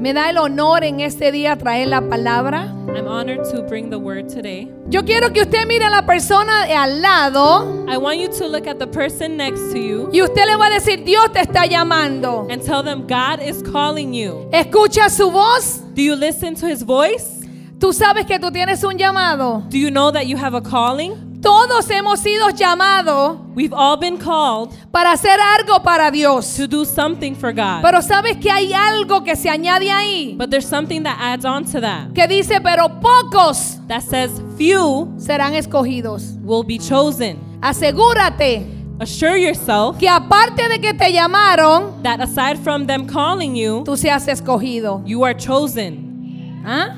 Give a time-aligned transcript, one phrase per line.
[0.00, 2.74] Me da el honor en este día traer la palabra.
[2.96, 4.72] I'm honored to bring the word today.
[4.88, 8.48] Yo quiero que usted mire a la persona de al lado I want you to
[8.48, 11.40] look at the person next to you y usted le va a decir, Dios te
[11.40, 12.46] está llamando.
[12.50, 14.48] and tell them God is calling you.
[14.52, 15.82] Escucha su voz.
[15.94, 17.46] Do you listen to his voice?
[17.78, 19.68] Tú sabes que tú tienes un llamado.
[19.68, 21.29] Do you know that you have a calling?
[21.40, 26.54] Todos hemos sido llamados We've all been called para hacer algo para Dios.
[26.56, 27.82] to do something for God.
[27.82, 30.34] Pero sabes que hay algo que se añade ahí.
[30.36, 35.12] But there's something that adds on to that Que dice, pero pocos that says few
[35.18, 36.36] serán escogidos.
[36.44, 37.38] will be chosen.
[37.62, 38.66] Asegúrate
[39.00, 43.96] Assure yourself que aparte de que te llamaron, that aside from them calling you, tú
[43.96, 45.02] seas escogido.
[45.06, 46.62] you are chosen.
[46.66, 46.94] ¿Ah?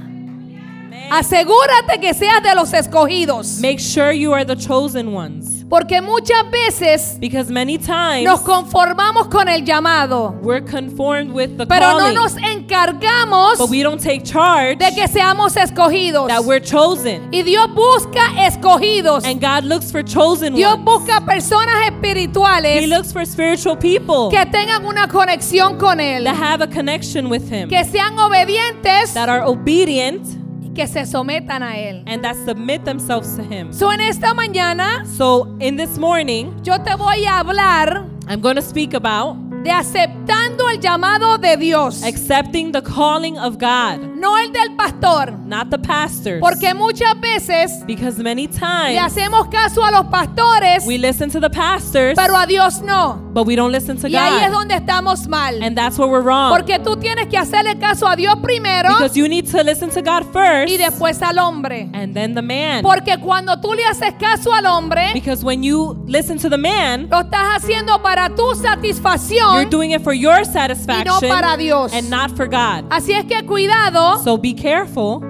[1.11, 3.61] Asegúrate que seas de los escogidos.
[3.61, 5.65] Make sure you are the chosen ones.
[5.69, 10.35] Porque muchas veces Because many times nos conformamos con el llamado.
[10.43, 14.95] we're conformed with the Pero no calling, nos encargamos but we don't take charge de
[14.95, 16.29] que seamos escogidos.
[16.29, 17.29] that we're chosen.
[17.33, 19.25] Y Dios busca escogidos.
[19.25, 20.85] And God looks for chosen Dios ones.
[20.85, 26.25] busca personas He espirituales looks for spiritual people que tengan una conexión con Él.
[26.25, 30.42] that have a connection with Him, Que sean obedientes that are obedient
[30.75, 32.03] que se sometan a Él.
[32.07, 33.73] and that submit themselves to Him.
[33.73, 38.57] So en esta mañana So, in this morning, yo te voy a hablar I'm going
[38.57, 42.03] to speak about de aceptando el llamado de Dios.
[42.03, 45.33] accepting the calling of God, No el del pastor.
[45.47, 46.41] not the pastors.
[46.41, 51.41] Porque muchas veces Because many le times hacemos caso a los pastores, we listen to
[51.41, 53.17] the pastors, pero a Dios no.
[53.35, 54.59] but we don't listen to Y ahí es God.
[54.61, 55.61] donde estamos mal.
[55.63, 56.51] And that's where we're wrong.
[56.57, 60.01] Porque tú tienes que hacerle caso a Dios primero Because you need to listen to
[60.03, 61.89] God first y después al hombre.
[61.93, 62.83] and then the man.
[62.83, 67.09] Porque cuando tú le haces caso al hombre, Because when you listen to the man,
[67.11, 69.69] lo estás haciendo para tu you're satisfacción.
[69.71, 71.93] doing it for your satisfaction para Dios.
[71.93, 72.85] and not for God.
[72.91, 75.23] Así es que cuidado So be careful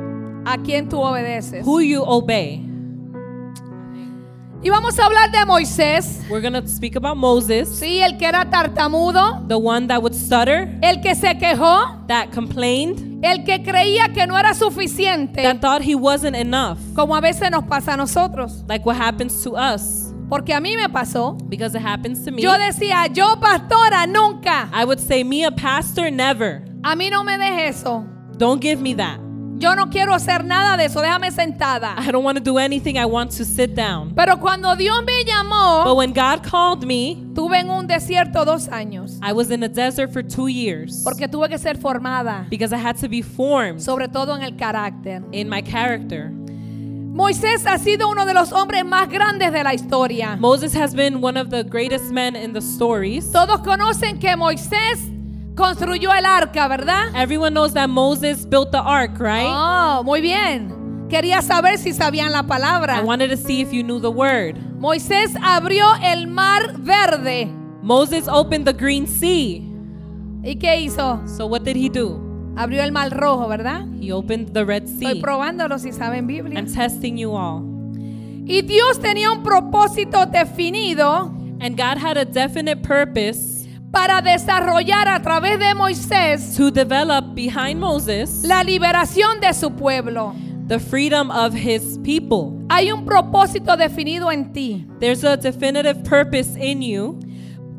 [0.44, 1.64] a quien tú obedeces.
[1.64, 2.68] who you obey.
[4.64, 8.26] Y vamos a hablar de Moisés, We're going to speak about Moses, sí, el que
[8.28, 13.60] era tartamudo, the one that would stutter, el que se quejó, that complained, el que
[13.64, 17.94] creía que no era suficiente, that thought he wasn't enough, como a veces nos pasa
[17.94, 18.62] a nosotros.
[18.68, 20.12] like what happens to us.
[20.28, 21.36] Porque a mí me pasó.
[21.50, 22.40] Because it happens to me.
[22.40, 24.70] Yo decía, yo pastora, nunca.
[24.72, 26.62] I would say, me, a pastor, never.
[26.84, 28.06] A mí no me dejes eso.
[28.42, 29.20] Don't give me that.
[29.60, 31.94] Yo no quiero hacer nada de eso, déjame sentada.
[31.96, 32.98] I don't want to do anything.
[32.98, 34.12] I want to sit down.
[34.16, 38.66] Pero cuando Dios me But llamó, when God called me, tuve en un desierto dos
[38.66, 39.20] años.
[39.22, 42.78] I was in a desert for two years Porque tuve que ser formada, because I
[42.78, 45.22] had to be formed sobre todo en el carácter.
[45.30, 46.32] in my character.
[46.32, 50.36] Moisés ha sido uno de los hombres más grandes de la historia.
[50.40, 53.30] Moses has been one of the greatest men in the stories.
[53.30, 55.11] Todos conocen que Moisés
[55.54, 57.14] construyó el arca, ¿verdad?
[57.14, 59.46] Everyone knows that Moses built the ark, right?
[59.48, 61.06] Oh, muy bien.
[61.08, 63.02] Quería saber si sabían la I palabra.
[63.04, 64.56] wanted to see if you knew the word.
[64.78, 67.46] Moisés abrió el mar verde.
[67.82, 69.60] Moses opened the green sea.
[70.44, 71.20] ¿Y qué hizo?
[71.26, 72.18] So what did he do?
[72.56, 73.86] Abrió el mar rojo, ¿verdad?
[74.00, 75.20] He opened the Red Estoy Sea.
[75.20, 76.58] probándolo si saben Biblia.
[76.58, 77.62] I'm testing you all.
[78.46, 81.30] Y Dios tenía un propósito definido
[81.60, 83.61] And God had a definite purpose
[83.92, 90.34] para desarrollar a través de Moisés to develop behind Moses la liberación de su pueblo.
[90.66, 92.58] the freedom of his people.
[92.70, 97.20] Hay un propósito definido en ti, There's a definitive purpose in you,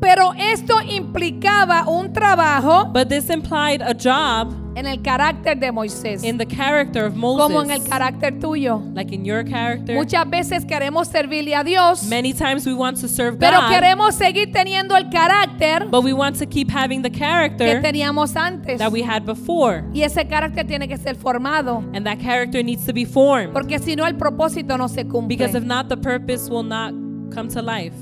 [0.00, 6.22] pero esto implicaba un trabajo but this implied a job en el carácter de Moisés,
[6.24, 7.88] in the character of como en el Moses.
[7.88, 8.80] carácter tuyo.
[8.94, 9.94] Like in your character.
[9.94, 14.14] Muchas veces queremos servirle a Dios, Many times we want to serve pero God, queremos
[14.14, 18.78] seguir teniendo el carácter but we want to keep having the que character teníamos antes.
[18.78, 19.84] that we had before.
[19.92, 23.52] Y ese carácter tiene que ser formado, And that character needs to be formed.
[23.52, 25.28] porque si no el propósito no se cumple.
[25.36, 26.92] Because if not, the purpose will not
[27.32, 27.94] come to life.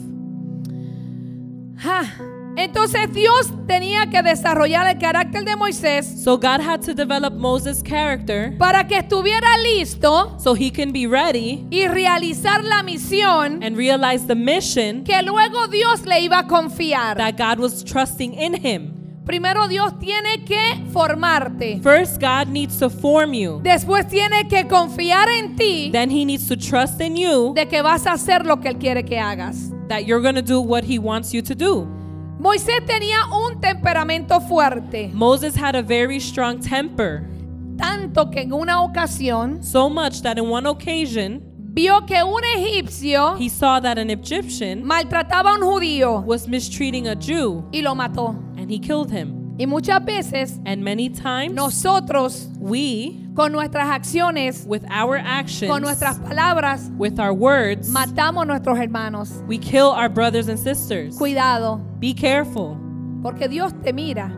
[1.78, 2.04] Ja.
[2.56, 7.82] Entonces Dios tenía que desarrollar el carácter de Moisés So God had to develop Moses'
[7.82, 13.76] character para que estuviera listo so he can be ready y realizar la misión and
[13.76, 17.16] realize the mission que luego Dios le iba a confiar.
[17.16, 18.98] that God was trusting in him.
[19.24, 21.80] Primero Dios tiene que formarte.
[21.80, 23.60] First, God needs to form you.
[23.62, 27.82] Después tiene que confiar en ti Then he needs to trust in you de que
[27.82, 29.70] vas a hacer lo que Él quiere que hagas.
[29.88, 31.88] that you're going to do what he wants you to do.
[32.42, 37.22] Moisés tenía un temperamento fuerte, Moses had a very strong temper,
[37.78, 41.40] tanto que en una ocasión so much that in one occasion
[41.72, 47.06] vio que un egipcio he saw that an Egyptian maltrataba a un judío was mistreating
[47.06, 48.34] a Jew y lo mató.
[48.58, 49.38] and he killed him.
[49.58, 55.82] Y muchas veces And many times nosotros we, con nuestras acciones, with our actions, con
[55.82, 59.30] nuestras palabras, with our words, matamos a nuestros hermanos.
[59.46, 61.16] we kill our brothers and sisters.
[61.16, 62.76] Cuidado, Be careful
[63.22, 64.36] porque Dios te mira.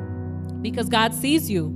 [0.61, 1.72] because God sees you.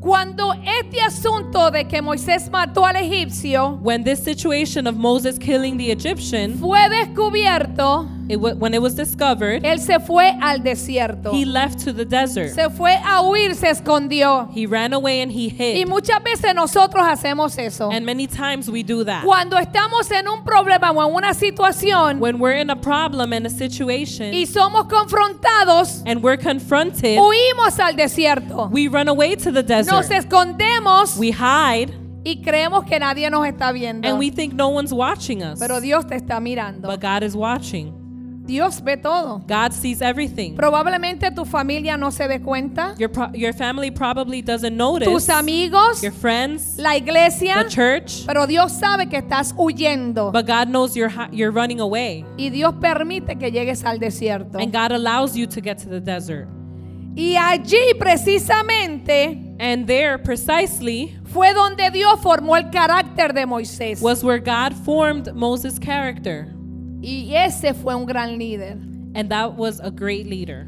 [0.00, 5.76] Cuando este asunto de que Moisés mató al egipcio When this situation of Moses killing
[5.78, 11.32] the Egyptian, fue descubierto, it when it was discovered, él se fue al desierto.
[11.32, 12.54] he left to the desert.
[12.54, 14.48] Se fue a huir, se escondió.
[14.54, 15.88] He ran away and he Y hid.
[15.88, 17.90] muchas veces nosotros hacemos eso.
[17.90, 19.24] And many times we do that.
[19.24, 23.46] Cuando estamos en un problema o en una situación When we're in a problem and
[23.46, 28.70] a situation y somos confrontados, and we're confronted, huimos al desierto.
[28.72, 30.12] we run away to the Nos desert.
[30.12, 31.92] escondemos We hide
[32.24, 34.06] y creemos que nadie nos está viendo.
[34.08, 35.58] and we think no one's watching us.
[35.58, 36.88] Pero Dios te está mirando.
[36.88, 37.99] But God is watching.
[38.42, 39.38] Dios ve todo.
[39.46, 40.56] God sees everything.
[40.56, 42.94] Probablemente tu familia no se dé cuenta.
[42.98, 45.06] Your pro- your family probably doesn't notice.
[45.08, 47.62] Tus amigos, Your friends, la iglesia.
[47.62, 50.32] the church, Pero Dios sabe que estás huyendo.
[50.32, 52.24] but God knows you're you're running away.
[52.38, 54.58] Y Dios permite que llegues al desierto.
[54.58, 56.48] And God allows you to get to the desert.
[57.14, 64.00] Y allí precisamente And there precisely fue donde Dios formó el carácter de Moisés.
[64.00, 66.48] was where God formed Moses' character.
[67.02, 68.76] Y ese fue un gran líder.
[69.14, 70.66] And that was a great leader.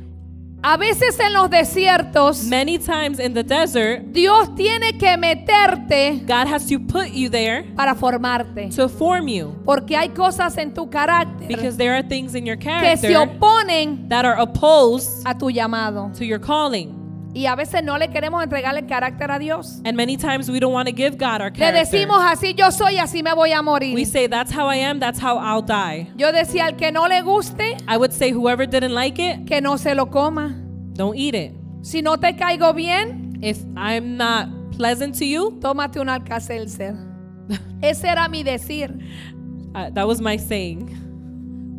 [0.64, 6.46] A veces en los desiertos, Many times in the desert, Dios tiene que meterte God
[6.46, 8.70] has to put you there para formarte.
[8.76, 9.56] to form you.
[9.64, 13.16] Porque hay cosas en tu carácter Because there are things in your que se character
[13.16, 16.12] oponen that are opposed a tu llamado.
[16.16, 16.94] to your calling.
[17.34, 19.80] Y a veces no le queremos entregar el carácter a Dios.
[19.86, 21.80] And many times we don't want to give God our Le character.
[22.00, 23.94] decimos así yo soy, así me voy a morir.
[23.94, 26.08] We say, that's how I am, that's how I'll die.
[26.16, 29.60] Yo decía al que no le guste, I would say, whoever didn't like it, que
[29.62, 30.54] no se lo coma.
[30.94, 31.52] don't eat it.
[31.82, 36.94] Si no te caigo bien, If I'm not pleasant to you, tómate un alcacelser.
[37.82, 38.90] Ese era mi decir.
[39.74, 40.88] uh, that was my saying.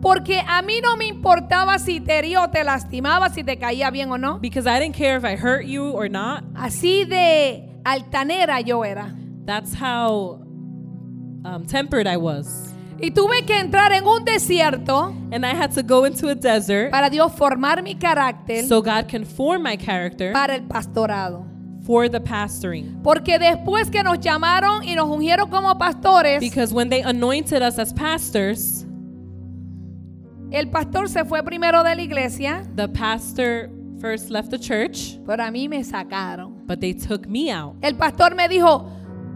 [0.03, 4.11] Porque a mí no me importaba si te herió, te lastimaba, si te caía bien
[4.11, 4.37] o no.
[4.39, 6.43] Because I didn't care if I hurt you or not.
[6.55, 9.15] Así de altanera yo era.
[9.45, 10.41] That's how
[11.45, 12.73] um, tempered I was.
[12.99, 16.91] Y tuve que entrar en un desierto And I had to go into a desert
[16.91, 21.45] para Dios formar mi carácter so God can form my character para el pastorado.
[21.85, 23.01] for the pastoring.
[23.03, 27.77] Porque después que nos llamaron y nos ungieron como pastores, Because when they anointed us
[27.79, 28.85] as pastors,
[30.53, 33.69] el pastor se fue primero de la iglesia, the pastor
[33.99, 36.53] first left the church, pero a mí me sacaron.
[36.67, 37.75] but they took me out.
[37.81, 38.87] El pastor me dijo,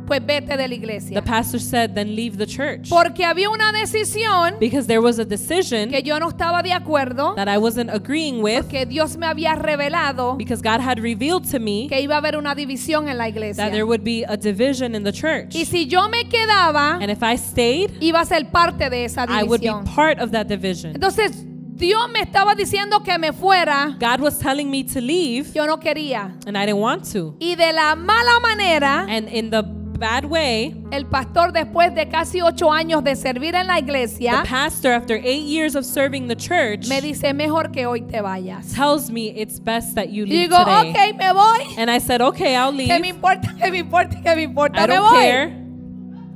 [0.08, 1.14] pues vete de la iglesia.
[1.14, 2.90] The pastor said, then leave the church.
[2.90, 7.36] Porque había una decisión Because there was a decision que yo no estaba de acuerdo,
[7.36, 11.60] that I wasn't agreeing with, que Dios me había revelado because God had revealed to
[11.60, 13.70] me que iba a haber una división en la that iglesia.
[13.70, 15.54] there would be a division in the church.
[15.56, 19.26] Y si yo me quedaba, And if I stayed, iba a ser parte de esa
[19.30, 19.86] I would be división.
[19.86, 20.94] part of that division.
[20.96, 21.44] Entonces,
[21.80, 25.78] Dios me estaba diciendo que me fuera, God was telling me to leave, yo no
[25.80, 26.34] quería.
[26.48, 27.36] and I didn't want to.
[27.40, 29.62] Y de la mala manera, And in the
[30.00, 34.50] bad way, el pastor después de casi ocho años de servir en la iglesia, the
[34.50, 38.74] pastor, after eight years of serving the church, me dice, mejor que hoy te vayas.
[38.74, 40.92] tells me it's best that you leave digo, today.
[40.92, 41.76] ok, me voy.
[41.78, 42.90] And I said, okay, I'll leave.
[42.90, 45.20] Que me importa, que me importa, que me importa, I me don't voy.
[45.22, 45.64] care.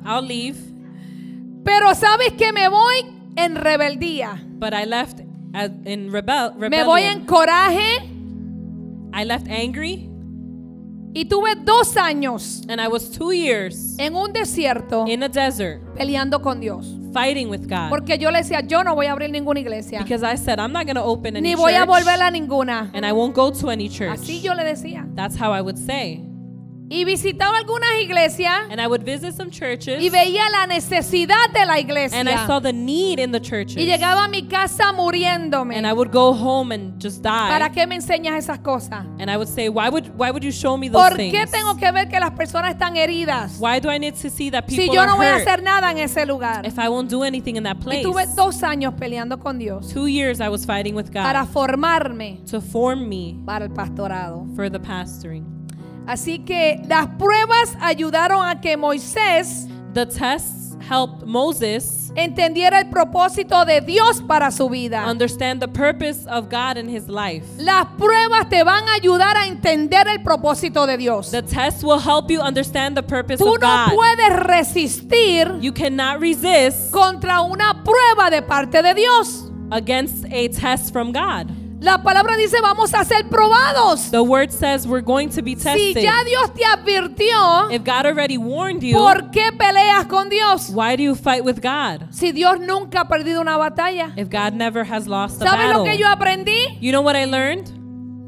[0.05, 0.58] I'll leave.
[1.63, 3.05] Pero sabes que me voy
[3.36, 4.41] en rebeldía.
[4.60, 5.20] But I left
[5.86, 8.08] in rebel, Me voy en coraje
[9.13, 10.08] I left angry,
[11.13, 15.82] y tuve dos años and I was two years en un desierto in a desert
[15.96, 16.98] peleando con Dios.
[17.13, 17.89] fighting with God.
[17.89, 20.00] Porque yo le decía, yo no voy a abrir ninguna iglesia.
[20.00, 22.32] Because I said, I'm not going to open any Ni voy a church, volver a
[22.32, 22.89] ninguna.
[22.94, 24.18] and I won't go to any church.
[24.18, 25.06] Así yo le decía.
[25.15, 26.22] That's how I would say.
[26.92, 31.66] Y visitaba algunas iglesias And I would visit some churches, y veía la necesidad de
[31.66, 32.20] la iglesia.
[32.20, 33.78] and I saw the need in the churches.
[33.78, 35.76] Y llegaba a mi casa muriéndome.
[35.78, 37.76] And I would go home and just ¿Para die.
[37.76, 39.06] qué me enseñas esas cosas?
[39.20, 41.34] And I would say, why would why would you show me those ¿Por things?
[41.34, 43.58] qué tengo que ver que las personas están heridas?
[43.60, 45.92] Why do I need to see that people Si yo no voy a hacer nada
[45.92, 46.66] en ese lugar.
[46.66, 48.04] if I won't do anything in that Y place?
[48.04, 52.42] tuve dos años peleando con Dios Two years I was fighting with para God formarme
[52.50, 54.46] to form me para el pastorado.
[54.56, 55.46] for the pastoring.
[56.12, 63.63] Así que las pruebas ayudaron a que Moisés The tests helped Moses entendiera el propósito
[63.63, 65.06] de Dios para su vida.
[65.10, 67.46] understand the purpose of God in his life.
[67.58, 71.32] Las pruebas te van a ayudar a entender el propósito de Dios.
[71.32, 73.96] The test will help you understand the purpose Tú of no God.
[73.96, 79.48] puedes resistir You cannot resist contra una prueba de parte de Dios.
[79.72, 81.61] against a test from God.
[81.82, 84.12] La palabra dice vamos a ser probados.
[84.12, 86.04] The word says we're going to be Si tested.
[86.04, 90.70] ya Dios te advirtió, If God already warned you, ¿por qué peleas con Dios?
[90.70, 92.08] why do you fight with God?
[92.12, 94.14] Si Dios nunca ha perdido una batalla.
[94.16, 96.78] If God never has lost a ¿Sabes lo que yo aprendí?
[96.82, 97.72] You know what I learned?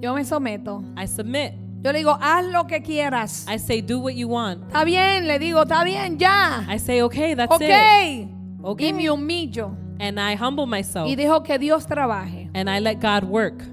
[0.01, 0.83] Yo me someto.
[0.98, 1.53] I submit.
[1.83, 3.45] Yo le digo, haz lo que quieras.
[3.48, 4.63] I say, do what you want.
[4.67, 6.65] Está bien, le digo, está bien, ya.
[6.67, 7.62] I say, okay, that's Ok.
[7.62, 8.29] it.
[8.63, 8.88] Okay.
[8.89, 9.77] Y me humillo.
[10.00, 11.07] And I humble myself.
[11.07, 12.42] Y dejo que Dios trabaje.
[12.53, 13.63] And I let God work.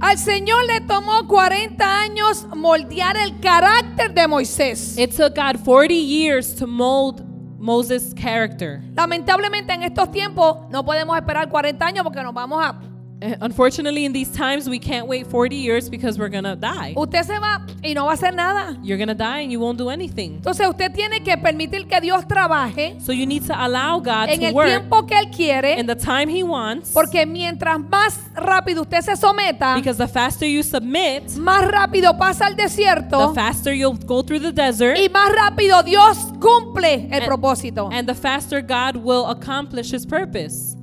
[0.00, 4.98] Al Señor le tomó 40 años moldear el carácter de Moisés.
[4.98, 7.22] It took God 40 years to mold
[7.60, 8.82] Moses' character.
[8.96, 12.80] Lamentablemente en estos tiempos no podemos esperar 40 años porque nos vamos a...
[13.22, 16.92] Uh, Unfortunately, in these times, we can't wait 40 years because we're going to die.
[16.96, 18.76] Usted se va y no va a hacer nada.
[18.82, 20.36] You're going to die and you won't do anything.
[20.36, 24.40] Entonces usted tiene que permitir que Dios trabaje So you need to allow God en
[24.40, 25.78] to el work tiempo que Él quiere.
[25.78, 26.92] in the time He wants.
[26.92, 32.48] Porque mientras más rápido usted se someta, Because the faster you submit, más rápido pasa
[32.48, 34.98] el the desierto faster you'll go through the desert.
[34.98, 37.88] y más rápido Dios cumple el propósito.
[37.92, 40.76] And the faster God will accomplish His purpose.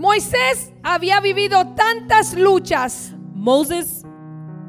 [0.00, 3.12] Moisés había vivido tantas luchas.
[3.34, 4.02] Moses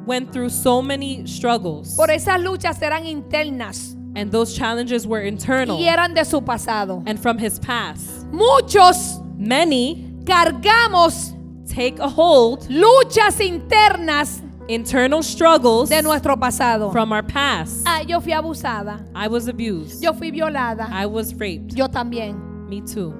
[0.05, 5.77] went through so many struggles, Por esas luchas eran internas and those challenges were internal
[5.79, 7.01] y eran de su pasado.
[7.07, 8.25] and from his past.
[8.33, 11.33] Muchos Many cargamos
[11.65, 16.91] take a hold luchas internas internal struggles de nuestro pasado.
[16.91, 17.83] from our past.
[17.85, 18.99] Ah, yo fui abusada.
[19.15, 20.03] I was abused.
[20.03, 20.89] Yo fui violada.
[20.91, 21.73] I was raped.
[21.77, 22.67] Yo también.
[22.67, 23.13] Me too.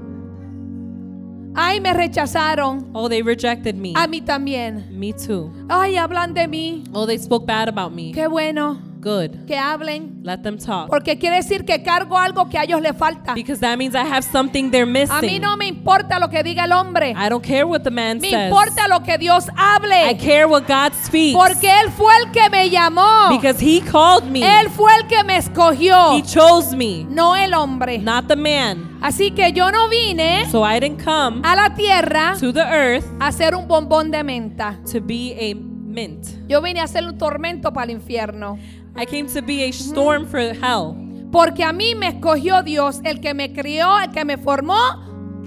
[1.55, 2.89] Ay, me rechazaron.
[2.93, 3.93] Oh, they rejected me.
[3.96, 4.88] A mí también.
[4.91, 5.51] Me too.
[5.70, 6.84] Ay, hablan de mí.
[6.93, 8.12] Oh, they spoke bad about me.
[8.13, 9.46] Qué bueno Good.
[9.48, 10.22] que hablen.
[10.24, 10.88] Let them talk.
[10.88, 13.34] Porque quiere decir que cargo algo que a ellos les falta.
[13.34, 15.41] Because that means I have something they're A mí missing.
[15.41, 17.12] no me importa lo que diga el hombre.
[17.17, 18.46] I don't care what the man Me says.
[18.51, 20.17] importa lo que Dios I hable.
[20.20, 21.36] care what God speaks.
[21.36, 23.29] Porque Él fue el que me llamó.
[23.31, 24.41] Because He called me.
[24.41, 26.15] Él fue el que me escogió.
[26.17, 27.98] He chose me, No el hombre.
[27.98, 29.00] not the man.
[29.01, 33.05] Así que yo no vine So I didn't come a la tierra to the earth
[33.20, 34.77] a ser un bombón de menta.
[34.91, 36.24] to be a mint.
[36.48, 38.60] Yo vine a ser un tormento para el infierno.
[38.95, 40.95] I came to be a storm for hell.
[41.31, 44.75] Porque a mí me escogió Dios, el que me crió, el que me formó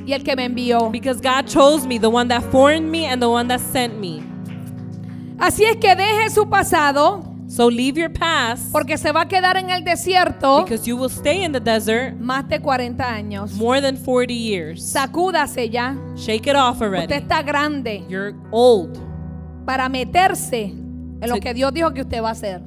[0.07, 0.91] y el que me envió.
[0.91, 4.23] Because God chose me, the one that formed me and the one that sent me.
[5.39, 9.59] Así es que deje su pasado, So leave your past porque se va a quedar
[9.59, 13.53] en el desierto because you will stay in the desert más de 40 años.
[13.53, 14.83] more than 40 years.
[14.83, 15.95] Sacúdase ya.
[16.17, 17.15] Shake it off Usted already.
[17.15, 18.99] está grande You're old
[19.67, 20.73] para meterse
[21.21, 22.63] en lo que Dios dijo que usted va a hacer.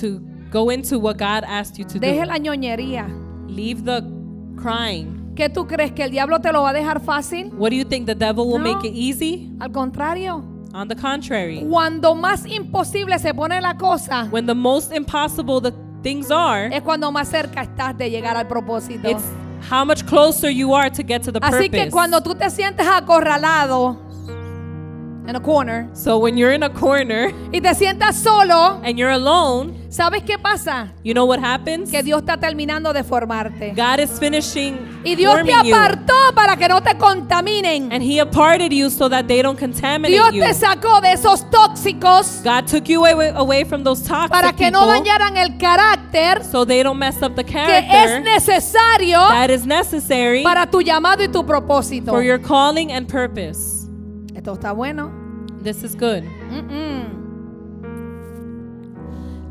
[0.00, 0.20] To
[0.50, 2.26] go into what God asked you to Deje do.
[2.26, 3.06] la ñoñería.
[3.48, 4.02] Leave the
[4.56, 5.32] crying.
[5.34, 7.50] ¿Qué tú crees que el diablo te lo va a dejar fácil?
[7.56, 8.74] What do you think the devil will No.
[8.74, 9.50] make it easy?
[9.60, 10.44] Al contrario,
[10.74, 11.64] On the contrary.
[11.68, 15.72] cuando más imposible se pone la cosa, When the most impossible the
[16.02, 19.08] things are, es cuando más cerca estás de llegar al propósito.
[19.08, 19.24] it's
[19.70, 21.90] how much closer you are to get to the Así que purpose.
[21.90, 23.98] cuando tú te sientes acorralado
[25.26, 29.12] en a corner So when you're in a corner y te sientas solo, and you're
[29.12, 30.92] alone, ¿sabes qué pasa?
[31.04, 31.90] you know what happens?
[31.90, 33.74] Que Dios está terminando de formarte.
[33.76, 35.74] God is finishing Y Dios te forming you.
[35.74, 37.92] apartó para que no te contaminen.
[37.92, 40.42] And he aparted you so that they don't contaminate Dios you.
[40.42, 44.70] te sacó de esos tóxicos God took you away, away from those toxic para que
[44.70, 47.88] no dañaran el carácter so they don't mess up the character.
[47.90, 52.10] que es necesario that is necessary para tu llamado y tu propósito.
[52.10, 53.81] for your calling and purpose.
[54.42, 55.12] Esto está bueno.
[55.62, 56.24] This is good.
[56.50, 57.20] Mm-mm.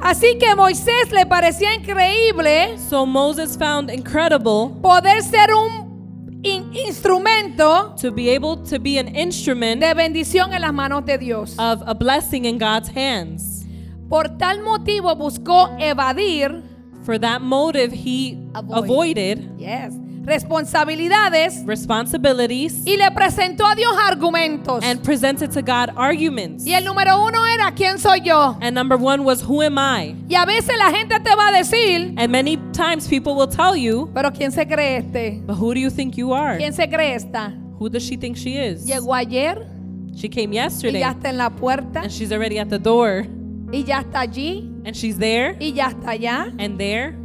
[0.01, 7.95] Así que Moisés le parecía increíble So Moses found incredible poder ser un in- instrumento
[8.01, 11.55] to be able to be an instrument de bendición en las manos de Dios.
[11.57, 13.65] of a blessing in God's hands.
[14.09, 16.63] Por tal motivo buscó evadir
[17.05, 18.83] For that motive, he Avoid.
[18.83, 19.93] avoided yes,
[20.23, 24.83] responsabilidades responsibilities y le presentó a Dios argumentos.
[24.83, 26.65] and presented to God arguments.
[26.65, 28.57] Y el número uno era ¿quién soy yo?
[28.61, 30.15] And number one was, Who am I?
[30.29, 33.75] Y a veces la gente te va a decir, And many times people will tell
[33.75, 35.41] you, pero ¿quién se cree este?
[35.45, 36.57] But who do you think you are?
[36.57, 37.53] ¿Quién se cree esta?
[37.79, 38.85] Who does she think she is?
[38.85, 39.67] Llegó ayer
[40.13, 43.25] She came y yesterday ya está en la puerta and she's already at the door
[43.71, 46.53] y ya está allí and she's there y ya está allá.
[46.59, 47.15] and there.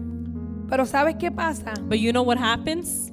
[0.69, 1.73] Pero ¿sabes qué pasa?
[1.89, 3.13] But you know what happens?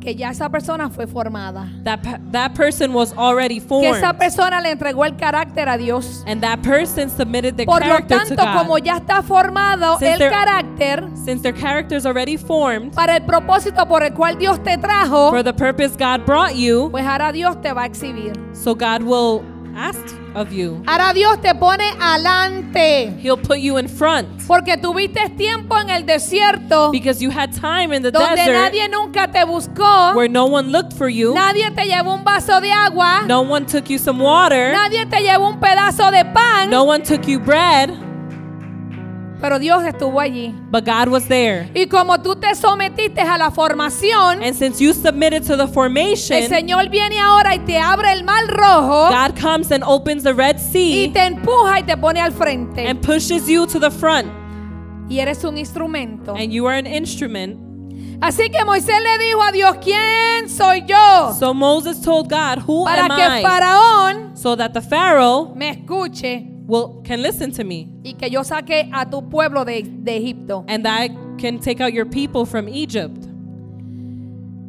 [0.00, 1.70] Que ya esa persona fue formada.
[1.84, 2.00] That
[2.32, 3.96] that person was already Que formed.
[3.98, 6.24] esa persona le entregó el carácter a Dios.
[6.26, 8.82] And that person submitted their Por lo character to tanto, como God.
[8.84, 13.22] ya está formado Since el they're- carácter Since their character is already formed para el
[13.24, 17.30] propósito por el cual Dios te trajo, for the purpose God brought you, pues ahora
[17.30, 18.32] Dios te va a exhibir.
[18.54, 19.42] so God will
[19.76, 20.00] ask
[20.34, 20.82] of you.
[20.86, 23.14] Ahora Dios te pone adelante.
[23.22, 27.92] He'll put you in front Porque tuviste tiempo en el desierto because you had time
[27.94, 31.70] in the donde desert nadie nunca te buscó, where no one looked for you, nadie
[31.70, 35.48] te llevó un vaso de agua, no one took you some water, nadie te llevó
[35.48, 37.90] un pedazo de pan, no one took you bread,
[39.42, 40.54] pero Dios estuvo allí.
[40.70, 41.68] but God was there.
[41.74, 45.68] Y como tú te sometiste a la formación, And since you submitted to the el
[45.68, 50.32] formation, Señor viene ahora y te abre el mar rojo God comes and opens the
[50.32, 52.86] Red y Sea te empuja y te pone al frente.
[52.86, 54.28] and pushes you to the front,
[55.10, 56.34] Y eres un instrumento.
[56.34, 57.58] and you are an instrument.
[58.20, 61.32] Así que Moisés le dijo a Dios, ¿quién soy yo?
[61.36, 63.42] So Moses told God, Who Para am que I?
[63.42, 68.42] Faraón So that the Pharaoh me escuche will can listen to me y que yo
[68.42, 70.64] saque a tu pueblo de, de Egipto.
[70.68, 73.26] and that I can take out your people from Egypt.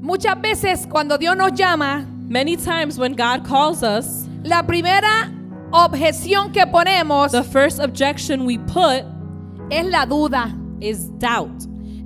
[0.01, 5.31] Muchas veces cuando Dios nos llama, Many times when God calls us, la primera
[5.71, 9.03] objeción que ponemos the first objection we put
[9.69, 10.51] es la duda.
[10.81, 11.51] is doubt.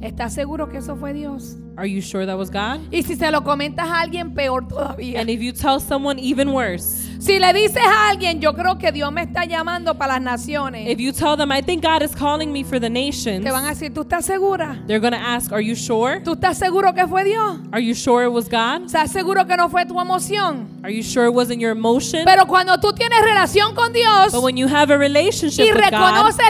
[0.02, 1.56] ¿Estás seguro que eso fue Dios?
[1.78, 2.80] Are you sure that was God?
[2.92, 5.20] Y si se lo comentas a alguien, peor todavía.
[5.20, 8.92] And if you tell someone even worse, Si le dices a alguien, yo creo que
[8.92, 12.16] Dios me está llamando para las naciones, if you tell them, I think God is
[12.16, 14.84] calling me for the nations, te van a decir, ¿tú estás segura?
[14.88, 16.20] they're going to ask, Are you sure?
[16.24, 17.60] ¿Tú estás seguro que fue Dios?
[17.72, 18.86] Are you sure it was God?
[18.86, 20.68] ¿Estás seguro que no fue tu emoción?
[20.84, 22.26] Are you sure it wasn't your emotion?
[22.26, 25.92] Pero cuando tú tienes relación con Dios But when you have a relationship y with
[25.92, 25.92] God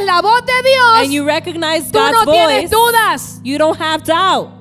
[0.06, 0.54] la voz de
[1.04, 3.42] and you Dios, recognize tú God's no tienes voice, dudas.
[3.44, 4.57] you don't have doubt.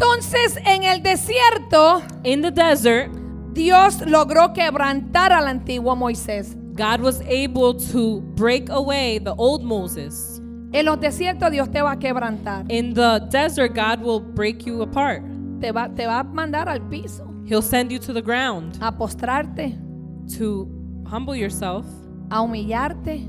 [0.00, 3.12] Entonces en el desierto, In the desert,
[3.52, 6.56] Dios logró quebrantar al antiguo Moisés.
[6.74, 10.40] God was able to break away the old Moses.
[10.72, 12.64] En los desiertos Dios te va a quebrantar.
[12.70, 15.22] In the desert, God will break you apart.
[15.60, 18.90] Te va, te va a mandar al piso, He'll send you to the ground a
[18.90, 19.76] postrarte,
[20.38, 20.66] to
[21.04, 21.84] humble yourself,
[22.30, 23.28] a humillarte,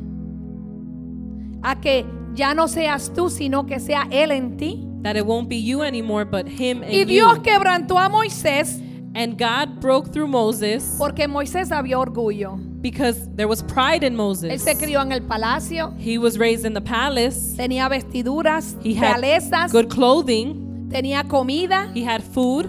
[1.64, 4.88] a que ya no seas tú, sino que sea Él en ti.
[5.04, 7.42] That it won't be you anymore, but Him and Y and Dios you.
[7.44, 8.80] quebrantó a Moisés
[9.14, 12.58] And God broke through Moses porque Moisés había orgullo.
[12.82, 14.50] because there was pride in Moses.
[14.52, 17.56] Él se crió en el palacio, He was raised in the palace.
[17.58, 20.88] tenía vestiduras, He had realezas, good clothing.
[20.90, 22.68] tenía comida, He had food.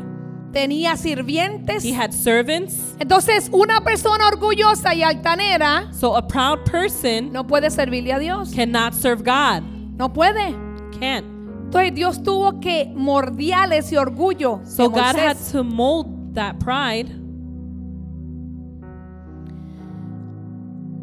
[0.53, 1.85] tenía sirvientes.
[1.85, 2.97] He had servants.
[2.99, 8.53] Entonces, una persona orgullosa y altanera So a proud person no puede servirle a Dios.
[8.53, 9.63] cannot serve God.
[9.97, 10.57] No puede.
[10.99, 11.25] Can't.
[11.73, 14.59] Entonces, Dios tuvo que mordiar ese orgullo.
[14.59, 17.11] de So God had to mold that pride.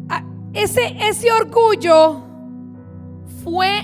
[0.08, 2.22] Ah, Ese, ese orgullo
[3.42, 3.82] fue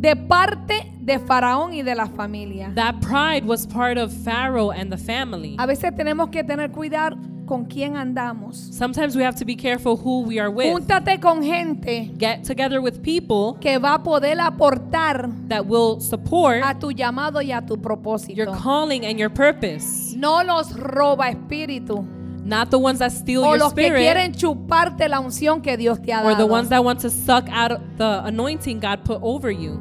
[0.00, 2.72] de parte de Faraón y de la familia.
[2.74, 5.54] That pride was part of Pharaoh and the family.
[5.60, 7.18] A veces tenemos que tener cuidado
[7.50, 8.54] con quién andamos.
[8.72, 10.72] Sometimes we have to be careful who we are with.
[10.72, 16.62] Júntate con gente Get together with people que va a poder aportar that will support
[16.64, 18.56] a tu llamado y a tu your propósito.
[18.62, 20.14] calling and your purpose.
[20.16, 22.06] No los roba espíritu
[22.44, 25.76] Not the ones that steal o your los que spirit quieren chuparte la unción que
[25.76, 26.46] Dios te ha or the dado.
[26.52, 29.72] ones that want to suck out the anointing God put over you.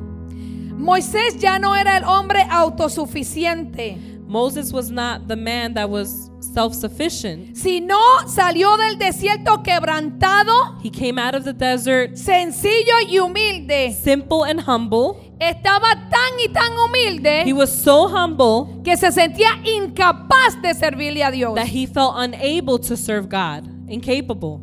[0.76, 6.74] Moisés ya no era el hombre autosuficiente, Moses was not the man that was self
[6.74, 7.56] sufficient.
[7.56, 13.94] sino salió del desierto quebrantado, He came out of the desert sencillo y humilde.
[13.94, 15.16] simple and humble.
[15.40, 21.24] Estaba tan y tan humilde He was so humble que se sentía incapaz de servirle
[21.24, 21.56] a Dios.
[21.56, 24.60] that he felt unable to serve God, incapable.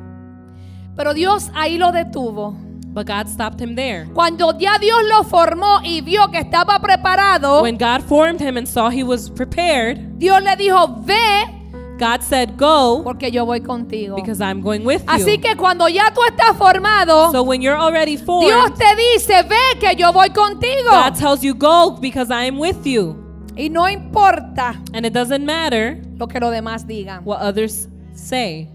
[0.96, 2.54] Pero Dios ahí lo detuvo.
[2.92, 4.06] But God stopped him there.
[4.14, 8.66] Cuando ya Dios lo formó y vio que estaba preparado, When God formed him and
[8.66, 11.55] saw he was prepared, Dios le dijo, ve
[11.98, 14.16] God said, Go porque yo voy contigo.
[14.16, 15.08] because I'm going with you.
[15.08, 19.42] Así que cuando ya tú estás formado, So when you're already formed, Dios te dice,
[19.48, 20.90] ve que yo voy contigo.
[20.90, 23.16] God tells you, Go because I am with you.
[23.56, 27.24] Y no importa And it doesn't matter lo que los demás digan.
[27.24, 28.68] what others say.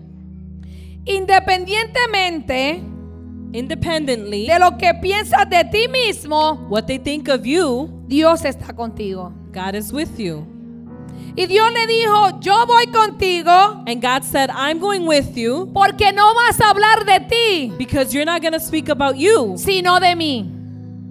[1.06, 2.82] Independientemente
[3.54, 8.74] Independently, de lo que piensas de ti mismo, what they think of you, Dios está
[8.74, 9.34] contigo.
[9.52, 10.46] God is with you.
[11.36, 16.12] Y Dios le dijo, yo voy contigo And God said, I'm going with you porque
[16.14, 20.00] no vas a hablar de ti, because you're not going to speak about you, sino
[20.00, 20.61] de mí.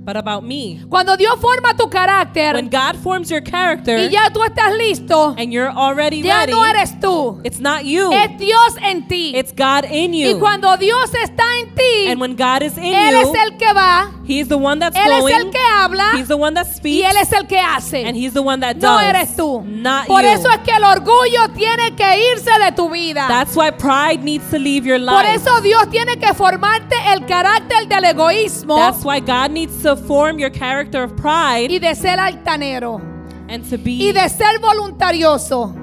[0.02, 0.80] But about me.
[0.88, 5.34] Cuando Dios forma tu carácter When God forms your character y ya tú estás listo,
[5.38, 9.32] and you're already ya ready, no eres tú, it's not you, es Dios en ti.
[9.36, 10.38] it's God in Y you.
[10.38, 13.72] cuando Dios está en ti, And when God is in Él es you, el que
[13.74, 16.74] va, He's the one that's Él es el que habla He's the one that y
[16.76, 18.04] speaks, Él es el que hace.
[18.06, 19.02] and He's the one that No does.
[19.02, 19.62] eres tú.
[19.66, 20.28] Not Por you.
[20.28, 23.26] eso es que el orgullo tiene que irse de tu vida.
[23.28, 25.34] That's why pride needs to leave your Por life.
[25.36, 30.38] eso Dios tiene que formarte el carácter del egoísmo That's why God needs to form
[30.38, 33.00] your character of pride y de ser altanero
[33.48, 35.74] and to y be de ser voluntarioso.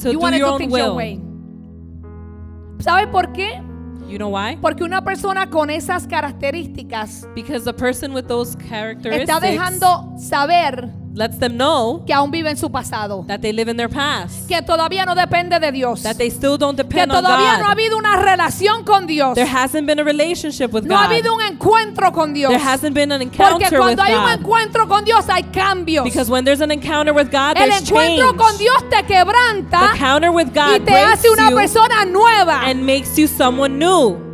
[0.00, 0.96] to you do wanna your do own things your will.
[0.96, 1.20] way.
[2.80, 3.62] ¿Sabe por qué?
[4.08, 4.56] You know why?
[4.60, 10.90] Porque una persona con esas características Because the person with those está characteristics dejando saber
[11.16, 15.04] lets them know que aún su pasado, that they live in their past, que todavía
[15.06, 17.70] no depende de Dios, that they still don't que depend on todavía no ha God.
[17.72, 21.12] habido una relación con Dios, There hasn't been a relationship with no ha God.
[21.12, 22.50] habido un encuentro con Dios.
[22.52, 24.32] There hasn't been an Porque encounter with cuando hay un God.
[24.40, 26.04] encuentro con Dios hay cambios.
[26.04, 28.36] Because when there's an encounter with God, El there's encuentro change.
[28.36, 32.04] con Dios te quebranta The encounter with y God te breaks hace una you persona
[32.04, 32.60] nueva.
[32.66, 34.25] and makes you someone new.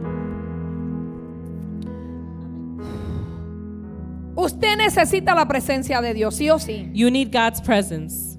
[4.43, 6.91] Usted necesita la presencia de Dios, sí o sí.
[6.93, 8.32] You need God's presence.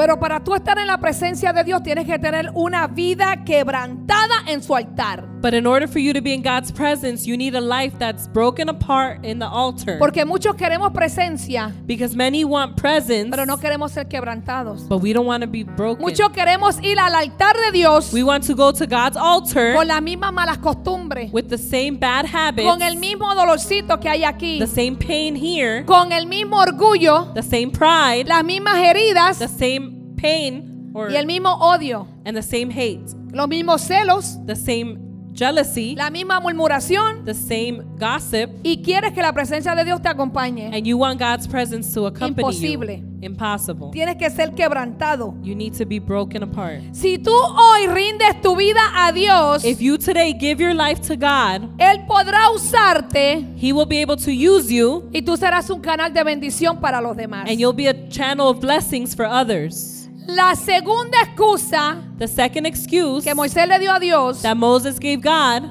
[0.00, 4.34] Pero para tú estar en la presencia de Dios tienes que tener una vida quebrantada
[4.46, 5.28] en su altar.
[5.42, 8.28] But in order for you to be in God's presence, you need a life that's
[8.28, 9.98] broken apart in the altar.
[9.98, 14.86] Porque muchos queremos presencia, Because many want presence, pero no queremos ser quebrantados.
[14.86, 16.02] but we don't want to be broken.
[16.02, 19.88] Muchos queremos ir al altar de Dios We want to go to God's altar con
[19.88, 24.24] las mismas malas costumbres, with the same bad habits, con el mismo dolorcito que hay
[24.24, 29.38] aquí, the same pain here, con el mismo orgullo, the same pride, las mismas heridas
[29.38, 29.89] the same
[30.20, 34.98] pain or y el mismo odio, and the same hate, los mismos celos, the same
[35.32, 40.08] jealousy, la misma murmuración the same gossip, y quieres que la presencia de Dios te
[40.08, 40.70] acompañe.
[40.74, 42.96] and you want God's presence to accompany Imposible.
[42.96, 43.04] you.
[43.22, 43.90] Impossible.
[43.92, 45.34] Tienes que ser quebrantado.
[45.42, 46.80] You need to be broken apart.
[46.92, 51.16] Si tú hoy rindes tu vida a Dios, If you today give your life to
[51.16, 55.80] God, Él podrá usarte He will be able to use you y tú serás un
[55.80, 57.48] canal de bendición para los demás.
[57.48, 59.99] and you'll be a channel of blessings for others.
[60.26, 65.16] La segunda excusa The second excuse que Moisés le dio a Dios that Moses gave
[65.16, 65.68] God,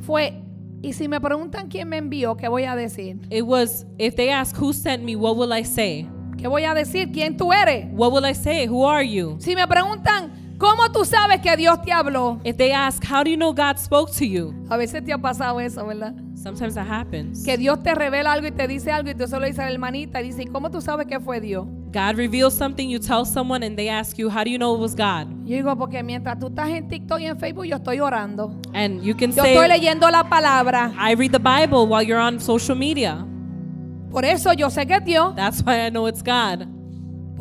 [0.00, 0.34] fue,
[0.82, 3.18] y si me preguntan quién me envió, ¿qué voy a decir?
[3.30, 6.08] it was if they ask who sent me, what will I say?
[6.36, 7.12] ¿Qué voy a decir?
[7.12, 7.86] ¿Quién tú eres?
[7.92, 8.66] What will I say?
[8.66, 9.36] Who are you?
[9.38, 12.40] Si me preguntan, ¿cómo tú sabes que Dios te habló?
[12.44, 14.52] If they ask, how do you know God spoke to you?
[14.68, 16.14] A veces te ha pasado eso, ¿verdad?
[16.34, 17.44] Sometimes that happens.
[17.44, 19.72] Que Dios te revela algo y te dice algo y tú solo dices a la
[19.72, 21.66] hermanita y dice, ¿y cómo tú sabes que fue Dios?
[21.92, 24.80] God reveals something, you tell someone, and they ask you, how do you know it
[24.80, 25.28] was God?
[25.46, 28.58] Yo digo, porque mientras tú estás en TikTok y en Facebook, yo estoy orando.
[28.72, 30.92] And you can Yo estoy say, leyendo la palabra.
[30.96, 33.26] I read the Bible while you're on social media.
[34.10, 35.34] Por eso yo sé que es Dios.
[35.36, 36.66] That's why I know it's God.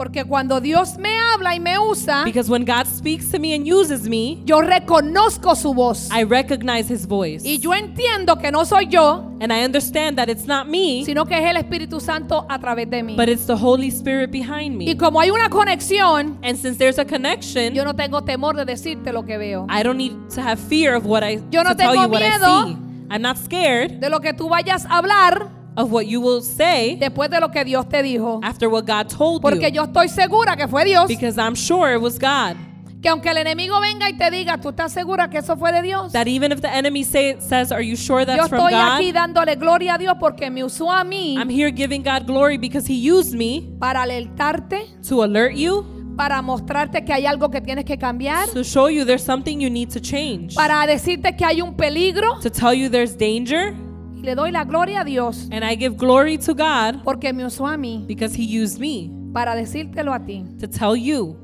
[0.01, 3.67] Porque cuando Dios me habla y me usa, Because when God speaks to me and
[3.71, 6.09] uses me, yo reconozco su voz.
[6.11, 7.47] I recognize His voice.
[7.47, 11.25] Y yo entiendo que no soy yo, And I understand that it's not me, sino
[11.27, 13.15] que es el Espíritu Santo a través de mí.
[13.15, 14.97] but it's the Holy Spirit behind Y me.
[14.97, 19.13] como hay una conexión, And since there's a connection, yo no tengo temor de decirte
[19.13, 19.67] lo que veo.
[19.69, 22.09] I don't need to have fear of what I Yo no to tell tengo you
[22.09, 22.65] what I miedo.
[22.65, 22.77] see.
[23.11, 26.95] I'm not scared De lo que tú vayas a hablar of what you will say
[26.99, 28.39] después de lo que Dios te dijo.
[28.43, 29.75] after what God told Porque you.
[29.75, 31.07] yo estoy segura que fue Dios.
[31.07, 32.55] Because I'm sure it was God.
[33.01, 35.81] Que aunque el enemigo venga y te diga, ¿tú estás segura que eso fue de
[35.81, 36.11] Dios?
[36.11, 39.07] That even if the enemy say, says, Are you sure Yo that's from estoy aquí
[39.07, 39.15] God?
[39.15, 42.85] dándole gloria a Dios porque me usó a mí I'm here giving God glory because
[42.87, 45.83] He used me para alertarte, to alert you,
[46.15, 49.71] para mostrarte que hay algo que tienes que cambiar, to show you there's something you
[49.71, 52.39] need to change, para decirte que hay un peligro.
[52.39, 53.73] to tell you there's danger.
[54.21, 57.43] Y le doy la gloria a Dios And I give glory to God porque me
[57.43, 60.43] usó a mí because He used me para decírtelo a ti.
[60.59, 61.35] to tell you.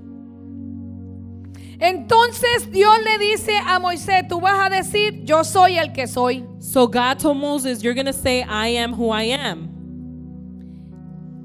[1.80, 6.44] Entonces Dios le dice a Moisés, tú vas a decir, yo soy el que soy.
[6.60, 9.70] So God told Moses, You're going to say, I am who I am.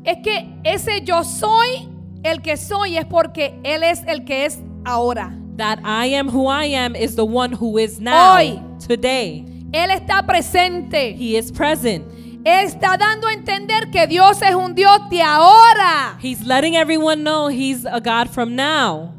[0.05, 1.89] Es que ese yo soy
[2.25, 5.39] el que soy es porque Él es el que es ahora.
[5.59, 8.59] That I am who I am is the one who is now, Hoy.
[8.85, 9.45] today.
[9.73, 11.17] Él está presente.
[11.19, 12.05] He is present.
[12.45, 16.19] Está dando a entender que Dios es un Dios de ahora.
[16.21, 19.15] He's letting everyone know He's a God from now.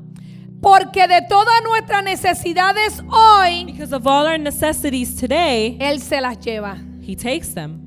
[0.61, 6.37] Porque de todas nuestras necesidades hoy, Because of all our necessities today, Él se las
[6.37, 6.77] lleva.
[7.01, 7.81] He takes them.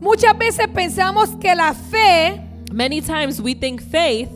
[0.00, 2.40] Muchas veces pensamos que la fe
[2.72, 4.30] Many times we think faith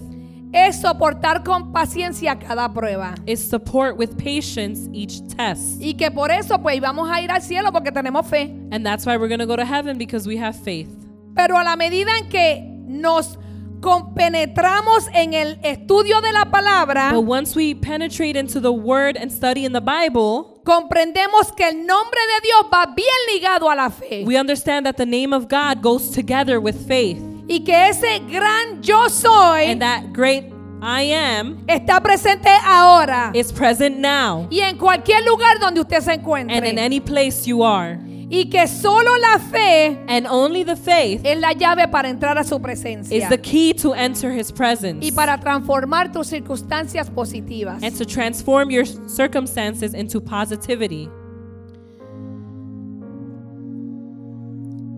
[0.54, 3.14] es soportar con paciencia cada prueba.
[3.26, 5.80] is support with patience each test.
[5.80, 8.54] Y que por eso pues vamos a ir al cielo porque tenemos fe.
[8.70, 10.88] And that's why we're going to go to heaven because we have faith.
[11.34, 13.36] Pero a la medida en que nos
[13.80, 19.30] compenetramos en el estudio de la palabra, But once we penetrate into the word and
[19.30, 23.90] study in the Bible, comprendemos que el nombre de Dios va bien ligado a la
[23.90, 24.24] fe.
[24.24, 27.20] we understand that the name of God goes together with faith.
[27.48, 30.44] Y que ese gran yo soy And that great
[30.82, 33.30] I am está presente ahora.
[33.34, 36.78] is present now Y en cualquier lugar donde usted se and in encuentre.
[36.78, 37.98] any place you are.
[38.30, 42.44] Y que solo la fe And only the faith es la llave para entrar a
[42.44, 43.28] su is presencia.
[43.28, 47.82] the key to enter his presence Y para transformar tus circunstancias positivas.
[47.82, 51.08] and to transform your circumstances into positivity.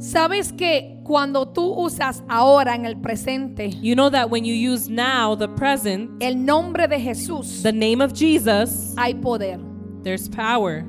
[0.06, 4.88] Sabes que cuando tú usas ahora en el presente You know that when you use
[4.88, 9.58] now the present, el nombre de Jesús, the name of Jesus, hay poder.
[10.04, 10.84] there's power.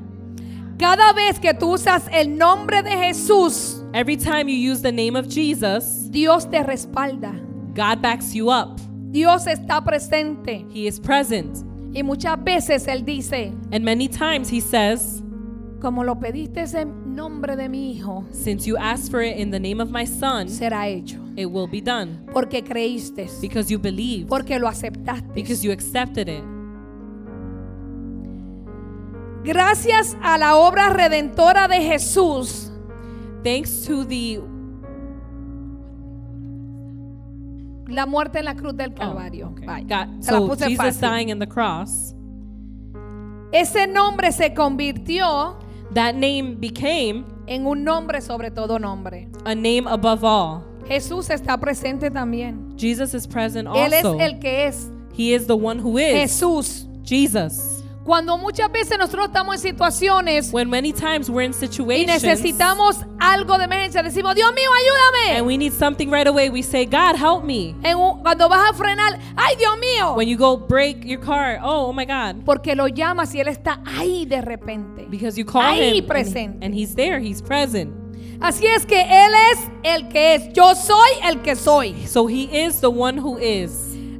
[0.77, 5.15] Cada vez que tú usas el nombre de Jesús, Every time you use the name
[5.15, 7.33] of Jesus, Dios te respalda.
[7.73, 8.79] God backs you up.
[9.11, 10.63] Dios está presente.
[10.71, 11.63] He is present.
[11.91, 15.23] Y muchas veces Él dice, And many times he says,
[15.79, 19.59] como lo pediste en nombre de mi Hijo, Since you asked for it in the
[19.59, 21.17] name of my son, será hecho.
[21.35, 22.19] it will be done.
[22.33, 23.27] Porque creíste.
[23.41, 25.33] Because you believed, Porque lo aceptaste.
[25.33, 26.43] because you accepted it.
[29.43, 32.71] Gracias a la obra redentora de Jesús,
[33.43, 34.41] Thanks to the
[37.87, 39.47] la muerte en la cruz del oh, Calvario.
[39.49, 39.65] okay.
[39.65, 39.83] Bye.
[39.83, 41.09] God- Se la so puse Jesus fácil.
[41.09, 42.13] dying on the cross,
[43.53, 45.55] Ese nombre se convirtió
[45.93, 49.27] that name became en un nombre sobre todo nombre.
[49.45, 50.63] a name above all.
[50.87, 52.77] Jesús está presente también.
[52.77, 54.19] Jesus is present Él es also.
[54.19, 54.89] el que es.
[55.13, 56.85] He is the one who is Jesús.
[57.03, 57.76] Jesus.
[58.07, 62.95] Cuando muchas veces nosotros estamos en situaciones When many times we're in y situations necesitamos
[63.19, 65.37] algo de emergencia, decimos, Dios mío, ayúdame.
[65.39, 67.75] and we need something right away, we say, God, help me.
[67.83, 70.15] En un- cuando vas a frenar, ay Dios mío.
[70.15, 72.45] When you go break your car, oh, oh my God.
[72.45, 75.05] Porque lo llamas y Él está ahí de repente.
[75.09, 76.65] Because you call Ahí him and- presente.
[76.65, 77.91] and he's there, he's present.
[78.39, 80.53] Así es que Él es el que es.
[80.53, 81.93] Yo soy el que soy.
[82.07, 83.71] So he is the one who is.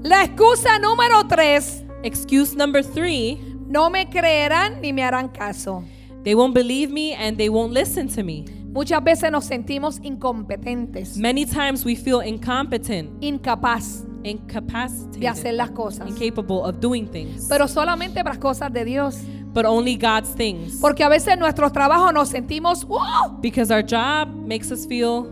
[0.03, 5.83] La excusa número tres, Excuse number three, no me creerán ni me harán caso.
[6.23, 8.45] they won't believe me and they won't listen to me.
[8.73, 15.71] Muchas veces nos sentimos incompetentes, Many times we feel incompetent, incapaz de hacer incapacitated, las
[15.71, 16.07] cosas.
[16.09, 19.17] incapable of doing things, Pero solamente para las cosas de Dios.
[19.53, 20.77] but only God's things.
[20.79, 23.39] Porque a veces en nuestros trabajos nos sentimos, ¡wow!
[23.41, 25.31] Because our job makes us feel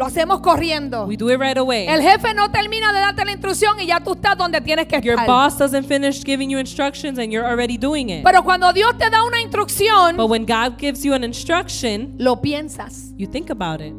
[0.00, 1.04] Lo hacemos corriendo.
[1.06, 1.86] we do it right away.
[1.86, 4.98] El jefe no termina de darte la instrucción y ya tú estás donde tienes que
[5.02, 5.26] Your estar.
[5.26, 8.24] boss doesn't finish giving you instructions and you're already doing it.
[8.24, 12.36] Pero cuando Dios te da una instrucción, But when God gives you an instruction, lo
[12.40, 13.12] piensas.
[13.18, 13.92] you think about it.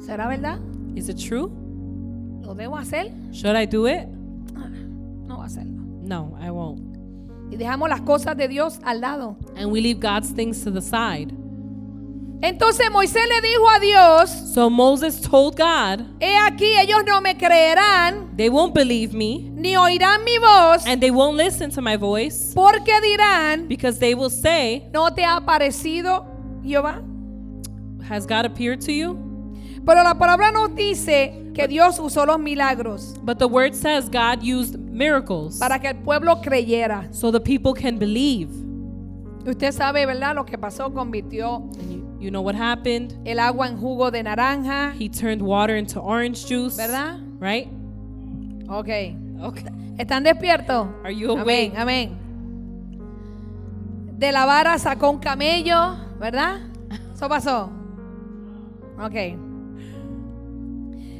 [0.00, 0.60] ¿Será verdad?
[0.94, 1.50] Is it true?
[2.40, 3.12] ¿Lo debo hacer?
[3.32, 4.08] Should I do it?
[5.26, 5.82] No hacerlo.
[6.04, 6.96] No, I won't.
[7.52, 9.36] Y dejamos las cosas de Dios al lado.
[9.58, 11.34] And we leave God's things to the side.
[12.42, 17.34] Entonces Moisés le dijo a Dios, So Moses told God, he aquí ellos no me
[17.36, 21.96] creerán They won't believe me ni oirán mi voz and they won't listen to my
[21.96, 26.26] voice porque dirán, because they will say, ¿no te ha parecido
[26.62, 27.02] Jehová?
[28.08, 29.16] Has God appeared to you?
[29.84, 34.42] Pero la palabra nos dice que Dios usó los milagros But the word says God
[34.42, 37.08] used miracles para que el pueblo creyera.
[37.14, 38.50] so the people can believe.
[39.46, 40.34] Usted sabe, ¿verdad?
[40.34, 41.62] Lo que pasó convirtió
[42.20, 43.14] you, know what happened?
[43.24, 46.76] el agua en jugo de naranja, He turned water into orange juice.
[46.76, 47.20] ¿verdad?
[47.40, 47.68] Right?
[48.68, 48.88] Ok.
[49.42, 49.64] Okay.
[49.98, 50.88] ¿Están despiertos?
[51.04, 51.72] Are you awake?
[51.76, 52.16] amén.
[54.18, 56.60] De la vara sacó un camello, ¿verdad?
[57.14, 57.70] Eso pasó.
[58.98, 59.36] Ok.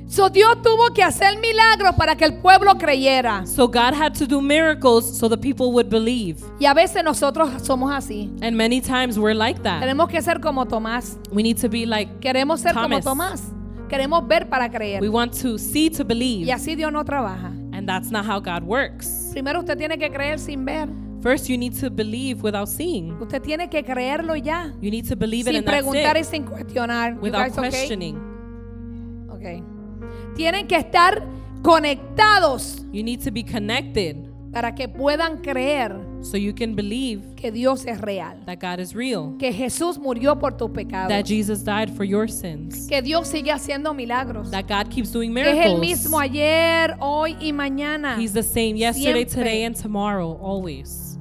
[0.09, 3.45] So Dios tuvo que hacer milagros para que el pueblo creyera.
[3.45, 6.37] So God had to do miracles so the people would believe.
[6.61, 8.31] Y a veces nosotros somos así.
[8.41, 9.81] And many times we're like that.
[9.81, 11.19] Tenemos que ser como Tomás.
[11.33, 13.41] We need to be like, Queremos ser como Thomas.
[13.41, 13.43] Tomás.
[13.89, 15.01] Queremos ver para creer.
[15.01, 16.47] we want to see to believe.
[16.47, 17.53] Y así Dios no trabaja.
[17.73, 19.31] And that's not how God works.
[19.33, 20.89] Primero usted tiene que creer sin ver.
[21.21, 23.21] First, you need to believe without seeing.
[23.21, 24.73] Usted tiene que creerlo y ya.
[24.81, 26.27] You need to believe it Sin and that's preguntar y it.
[26.27, 27.19] sin cuestionar.
[27.21, 27.71] Without guys okay?
[27.71, 28.37] questioning.
[30.37, 31.27] Tienen que estar
[31.63, 34.17] conectados You need to be connected
[34.53, 38.95] para que puedan creer so you can believe que Dios es real, that God is
[38.95, 43.29] real, que Jesús murió por tus pecados, that Jesus died for your sins, que Dios
[43.29, 45.81] sigue haciendo milagros, that God keeps doing que es el miracles.
[45.81, 48.17] mismo ayer, hoy y mañana.
[48.19, 49.45] He's the same yesterday, Siempre.
[49.45, 51.19] today, and tomorrow, always.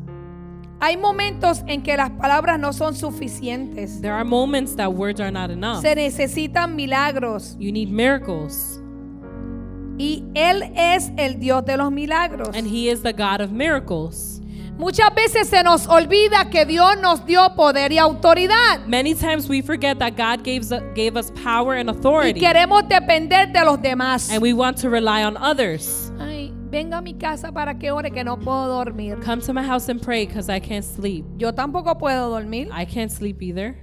[0.80, 4.02] Hay momentos en que las palabras no son suficientes.
[4.02, 5.82] There are moments that words are not enough.
[5.82, 7.58] Se necesitan milagros.
[7.60, 8.75] You need miracles.
[9.98, 12.50] Y Él es el Dios de los milagros.
[12.56, 14.42] And He is the God of miracles.
[14.78, 18.86] Muchas veces se nos olvida que Dios nos dio poder y autoridad.
[18.88, 22.84] Many times we forget that God gave, us- gave us power and Y authority, queremos
[22.90, 24.30] depender de los demás.
[24.30, 26.12] and we want to rely on others.
[26.20, 29.18] Ay, venga a mi casa para que ore que no puedo dormir.
[29.24, 31.24] Come to my house and pray because I can't sleep.
[31.38, 32.68] Yo tampoco puedo dormir.
[32.74, 33.78] I can't sleep either.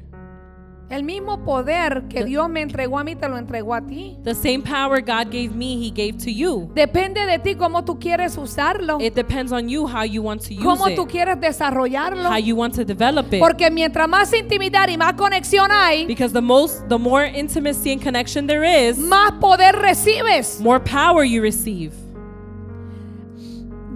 [0.92, 4.18] El mismo poder que Dios me entregó a mí te lo entregó a ti.
[4.24, 6.70] The same power God gave me, He gave to you.
[6.74, 10.52] Depende de ti cómo tú quieres usarlo, It depends on you how you want to
[10.52, 12.28] use cómo it, tú quieres desarrollarlo.
[12.28, 13.40] how you want to develop it.
[13.40, 18.02] Porque mientras más intimidad y más conexión hay, Because the most, the more intimacy and
[18.02, 20.60] connection there is, más poder recibes.
[20.60, 21.94] more power you receive.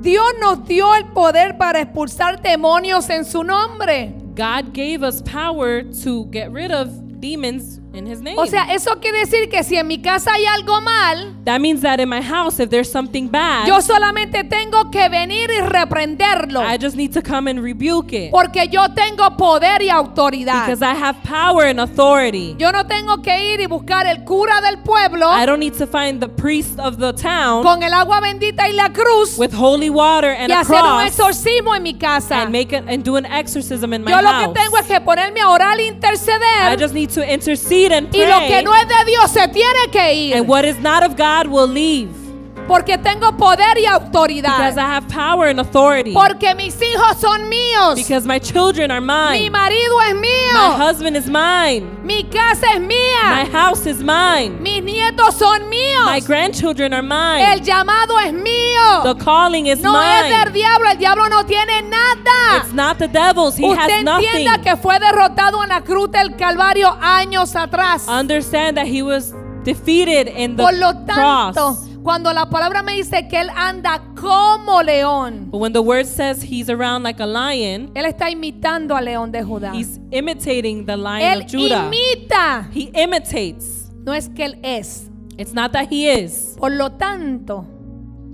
[0.00, 4.14] Dios nos dio el poder para expulsar demonios en su nombre.
[4.36, 8.36] God gave us power to get rid of demons in His name.
[8.38, 11.80] O sea, eso quiere decir que si en mi casa hay algo mal, that means
[11.82, 16.62] that in my house, if there's something bad, yo solamente tengo que venir y reprenderlo.
[16.62, 18.30] I just need to come and rebuke it.
[18.30, 20.66] Porque yo tengo poder y autoridad.
[20.66, 22.54] Because I have power and authority.
[22.58, 25.86] Yo no tengo que ir y buscar el cura del pueblo I don't need to
[25.86, 29.90] find the priest of the town con el agua bendita y la cruz with holy
[29.90, 32.42] water and y a hacer un cross exorcismo en mi casa.
[32.42, 34.54] and make it and do an exorcism in my Yo lo que house.
[34.54, 38.24] tengo es que ponerme a orar e I interceder just need to intercede and y
[38.26, 41.16] lo que no es de Dios se tiene que ir and what is not of
[41.16, 42.25] God will leave.
[42.66, 44.76] Porque tengo poder y Because autoridad.
[44.76, 46.12] I have power and authority.
[46.12, 47.94] Porque mis hijos son míos.
[47.96, 49.50] Because my children are Mi mine.
[49.50, 50.76] marido es My mío.
[50.88, 51.82] husband is mine.
[52.02, 53.48] Mi casa es My mía.
[53.52, 54.58] house is mine.
[54.60, 56.26] Mis nietos son My míos.
[56.26, 57.60] grandchildren are El mine.
[57.64, 59.02] llamado es mío.
[59.04, 60.50] The calling is No es del mine.
[60.52, 60.90] diablo.
[60.90, 62.58] El diablo no tiene nada.
[62.62, 63.56] It's not the devil's.
[63.56, 64.28] He Usted has nothing.
[64.28, 68.06] entienda que fue derrotado en la cruz del Calvario años atrás.
[68.08, 69.32] Understand that he was
[69.64, 71.78] defeated in the Por lo tanto, cross.
[72.06, 76.40] Cuando la palabra me dice que él anda como león, But when the word says
[76.40, 79.74] he's around like a lion, él está imitando al león de Judá.
[79.74, 81.90] he's imitating the lion Él of Judah.
[81.90, 82.70] imita.
[82.72, 83.90] He imitates.
[84.04, 85.10] No es que él es.
[85.36, 86.54] It's not that he is.
[86.56, 87.66] Por lo tanto,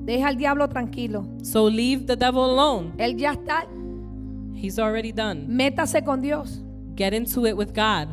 [0.05, 1.25] deja al diablo tranquilo.
[1.43, 2.93] So leave the devil alone.
[2.99, 3.67] Él ya está.
[4.55, 5.47] He's already done.
[5.49, 6.61] Métase con Dios.
[6.95, 8.09] Get into it with God.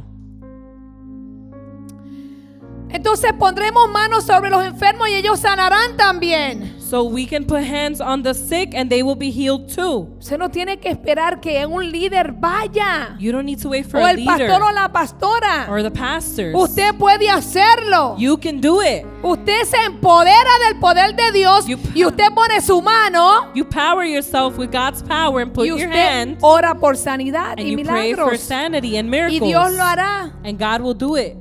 [2.91, 6.75] Entonces pondremos manos sobre los enfermos y ellos sanarán también.
[6.80, 10.08] So we can put hands on the sick and they will be healed too.
[10.19, 13.15] Usted no tiene que esperar que un líder vaya.
[13.19, 15.67] You don't need to wait for O a el pastor o leader la pastora.
[15.69, 16.56] or the pastors.
[16.56, 18.15] Usted puede hacerlo.
[18.17, 19.06] You can do it.
[19.21, 24.04] Usted se empodera del poder de Dios You- y usted pone su mano You power
[24.04, 27.71] yourself with God's power and put y your usted hand ora por sanidad and y
[27.75, 29.47] you pray for sanity and Y miracles.
[29.47, 30.34] Dios lo hará.
[30.43, 31.36] And God will do it.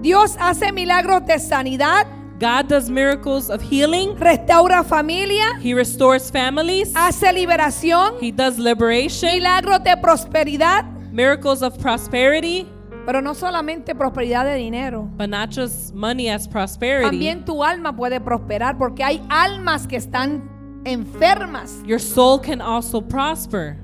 [0.00, 2.06] Dios hace milagros de sanidad,
[2.38, 4.16] God does miracles of healing.
[4.16, 6.92] restaura familia, He restores families.
[6.96, 12.66] hace liberación, He does liberation, milagros de prosperidad, miracles of prosperity,
[13.04, 15.06] pero no solamente prosperidad de dinero.
[15.18, 17.04] but not just money as prosperity.
[17.10, 20.48] También tu alma puede prosperar porque hay almas que están
[20.86, 21.82] enfermas.
[21.84, 23.76] Your soul can also prosper.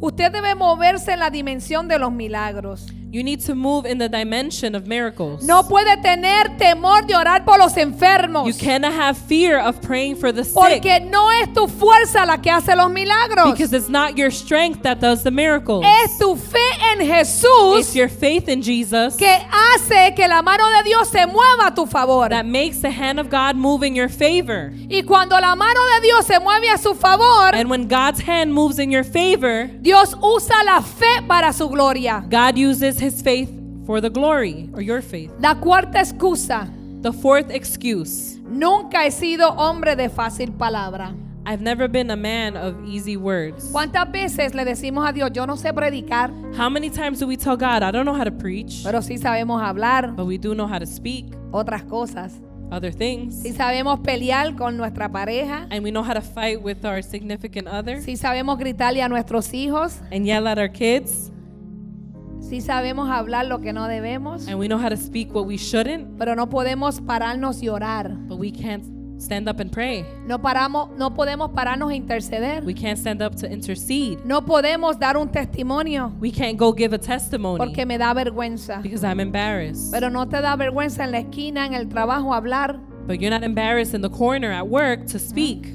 [0.00, 2.88] Usted debe moverse en la dimensión de los milagros.
[3.14, 5.44] You need to move in the dimension of miracles.
[5.44, 8.44] No puede tener temor de orar por los enfermos.
[8.48, 12.38] You cannot have fear of praying for the sick Porque no es tu fuerza la
[12.38, 13.52] que hace los milagros.
[13.52, 15.84] because it's not your strength that does the miracles.
[15.86, 16.58] Es tu fe
[16.90, 21.24] en Jesús It's your faith in Jesus que hace que la mano de Dios se
[21.24, 22.30] mueva a tu favor.
[22.30, 24.72] that makes the hand of God move in your favor.
[24.90, 28.52] Y cuando la mano de Dios se mueve a su favor, And when God's hand
[28.52, 32.24] moves in your favor, Dios usa la fe para su gloria.
[32.28, 33.50] God uses his faith
[33.86, 35.30] for the glory or your faith.
[35.40, 36.68] La cuarta excusa.
[37.02, 41.14] The fourth excuse Nunca he sido hombre de fácil palabra.
[41.46, 43.68] I've never been a man of easy words.
[43.70, 47.36] ¿Cuántas veces le decimos a Dios, yo no sé predicar, How many times do we
[47.36, 50.54] tell God, I don't know how to preach, pero sí sabemos hablar but we do
[50.54, 52.40] know how to speak otras cosas?
[52.72, 53.42] other things?
[53.42, 55.66] Sí sabemos pelear con nuestra pareja.
[55.70, 59.52] And we know how to fight with our significant other Sí sabemos gritarle a nuestros
[59.52, 60.00] hijos.
[60.10, 61.30] and yell at our kids.
[62.48, 64.46] Sí sabemos hablar lo que no debemos.
[64.48, 68.16] And we know how to speak what we shouldn't, Pero no podemos pararnos y orar.
[68.28, 68.84] but we can't
[69.18, 70.04] stand up and pray.
[70.26, 72.62] No paramos, no podemos pararnos a interceder.
[72.64, 74.18] We can't stand up to intercede.
[74.24, 78.82] No podemos dar un testimonio We can't go give a testimony porque me da vergüenza.
[78.82, 79.90] because I'm embarrassed.
[79.92, 82.78] Pero no te da vergüenza en la esquina, en el trabajo hablar.
[83.06, 85.66] But you're not embarrassed in the corner at work to speak.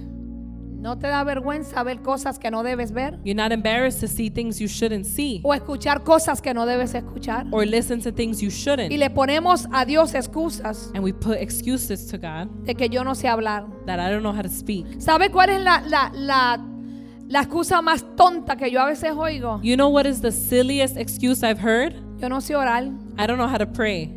[0.79, 4.29] No te da vergüenza ver cosas que no debes ver You're not embarrassed to see
[4.29, 7.45] things you shouldn't see o escuchar cosas que no debes escuchar.
[7.51, 8.91] or listen to things you Y shouldn't.
[8.97, 13.13] le ponemos a Dios excusas And we put excuses to God de que yo no
[13.13, 13.65] sé hablar.
[13.87, 14.85] that I don't know how to speak.
[15.01, 16.57] ¿Sabe cuál es la, la, la,
[17.27, 19.59] la excusa más tonta que yo a veces oigo?
[19.61, 21.93] You know what is the silliest excuse I've heard?
[22.21, 22.85] Yo no sé orar.
[23.17, 24.13] I don't know how to pray.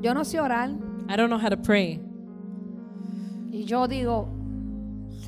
[0.00, 0.70] Yo no sé orar.
[1.08, 2.00] I don't know how to pray.
[3.52, 4.28] Y yo digo,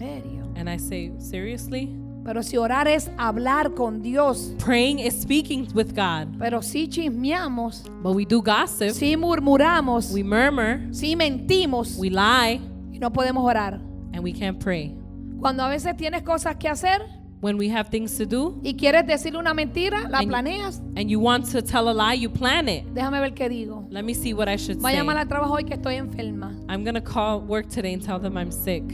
[0.02, 0.44] ¿serio?
[0.56, 1.88] And I say, seriously?
[2.24, 6.38] Pero si orar es hablar con Dios, Praying is speaking with God.
[6.38, 12.60] pero si chismeamos, But we do gossip, si murmuramos, we murmur, si mentimos we lie,
[12.92, 13.80] y no podemos orar.
[14.12, 14.94] and we can't pray.
[15.40, 17.00] Cuando a veces tienes cosas que hacer
[17.40, 20.80] When we have things to do y quieres decirle una mentira, la And- planeas.
[20.96, 22.84] and you want to tell a lie, you plan it.
[22.94, 23.84] Déjame ver qué digo.
[23.90, 26.54] Let me see what I should Voy a llamar al trabajo hoy que estoy enferma.
[26.68, 28.84] I'm going to call work today and tell them I'm sick.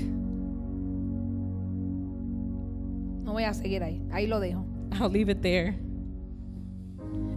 [3.28, 4.02] No voy a seguir ahí.
[4.10, 4.64] Ahí lo dejo.
[4.98, 5.78] I'll leave it there.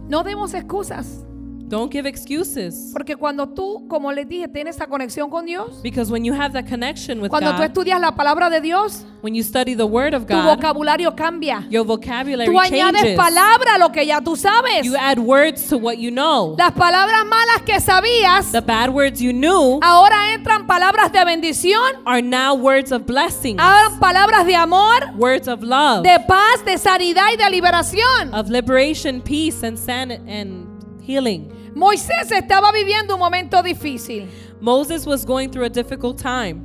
[0.08, 1.26] No demos excusas.
[1.72, 2.90] Don't give excuses.
[2.92, 6.52] Porque cuando tú, como les dije, tienes esa conexión con Dios, Because when you have
[6.52, 9.86] that connection with cuando tú God, estudias la palabra de Dios, when you study the
[9.86, 11.64] Word of tu God, vocabulario cambia.
[11.70, 13.16] your vocabulary Tú añades changes.
[13.16, 14.84] palabra a lo que ya tú sabes.
[14.84, 16.56] You add words to what you know.
[16.58, 22.02] Las palabras malas que sabías, The bad words you knew ahora entran palabras de bendición,
[22.04, 26.76] are now words of blessing, ahora palabras de amor, words of love, de paz, de
[26.76, 28.34] sanidad y de liberación.
[28.34, 30.66] of liberation, peace, and san- and
[31.02, 31.50] healing.
[31.74, 34.28] Moisés estaba viviendo un momento difícil,
[34.60, 36.60] Moses was going through a difficult time,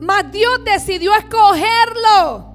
[0.00, 2.46] mas Dios decidió escogerlo.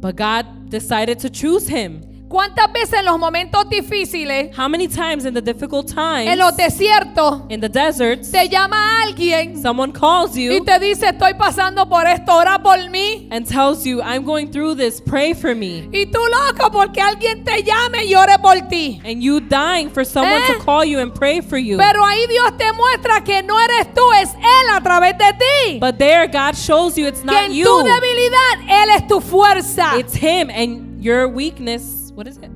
[0.00, 2.02] but God decided to choose him.
[2.30, 6.56] ¿Cuántas veces en los momentos difíciles, How many times in the difficult en los times,
[6.56, 11.88] desiertos, in the deserts, te llama alguien someone calls y you te dice, estoy pasando
[11.88, 13.26] por esto, ora por mí?
[13.32, 15.88] and tells you, I'm going through this, pray for me.
[15.92, 19.00] Y tú loco porque alguien te llame y ore por ti.
[19.04, 20.52] And you dying for someone Eh.
[20.56, 21.78] to call you and pray for you.
[21.78, 25.78] Pero ahí Dios te muestra que no eres tú, es Él a través de ti.
[25.80, 27.82] But there, God shows you it's que not tu you.
[27.82, 29.98] debilidad Él es tu fuerza.
[29.98, 31.99] It's Him and your weakness.
[32.20, 32.50] What is it?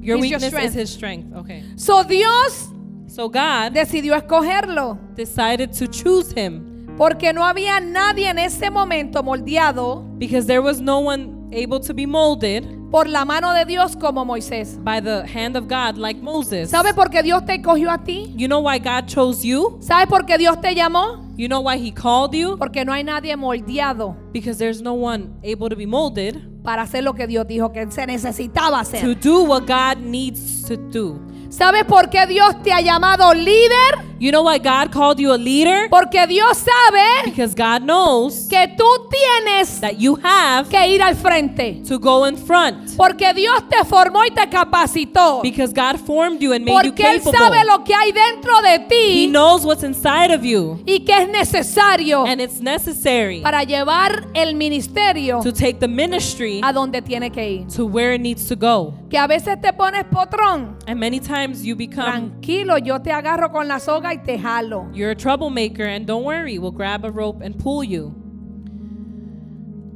[0.00, 0.74] Your He's your weakness is.
[0.74, 1.32] His strength.
[1.36, 1.62] Okay.
[1.76, 2.70] So Dios
[3.06, 9.22] So God decidió escogerlo decided to choose him porque no había nadie en ese momento
[9.22, 13.94] moldeado because there was no one able to be molded por la mano de Dios
[13.94, 14.82] como Moisés.
[14.82, 16.68] by the hand of God like Moses.
[16.68, 18.34] ¿Sabe por qué Dios te escogió a ti?
[18.36, 19.78] You know why God chose you?
[19.80, 21.24] ¿Sabe por qué Dios te llamó?
[21.36, 22.56] You know why He called you?
[22.56, 27.04] Porque no hay nadie moldeado Because there's no one able to be molded para hacer
[27.04, 29.20] lo que Dios dijo que se necesitaba to hacer.
[29.20, 31.16] do what God needs to do.
[31.48, 34.15] ¿Sabe por qué Dios te ha llamado líder?
[34.18, 35.88] You know why God called you a leader?
[35.90, 41.14] Porque Dios sabe Because God knows que tú tienes that you have que ir al
[41.16, 41.82] frente.
[41.86, 42.96] to go in front.
[42.96, 45.42] Porque Dios te formó y te capacitó.
[45.42, 47.38] Because God formed you and made you Porque Él capable.
[47.38, 50.78] sabe lo que hay dentro de He ti knows what's inside of you.
[50.86, 56.60] y que es necesario And it's necessary para llevar el ministerio to take the ministry
[56.64, 57.66] a donde tiene que ir.
[57.76, 58.94] to where it needs to go.
[59.10, 60.76] Que a veces te pones potrón.
[60.86, 64.88] And many times you become Tranquilo, yo te agarro con la soga y te jalo.
[64.94, 68.14] you're a troublemaker and don't worry, we'll grab a rope and pull you.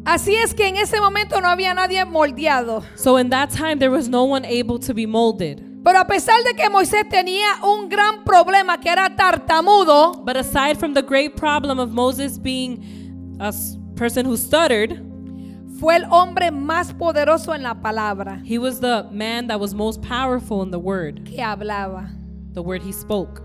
[0.05, 2.83] Así es que en ese momento no había nadie moldeado.
[2.97, 5.63] So in that time there was no one able to be molded.
[5.85, 10.79] Pero a pesar de que Moisés tenía un gran problema que era tartamudo, But aside
[10.79, 15.01] from the great problem of Moses being a s- person who stuttered,
[15.79, 20.03] fue el hombre más poderoso en la palabra he was the man that was most
[20.03, 22.09] powerful in the word, que hablaba.
[22.53, 23.43] the word he spoke.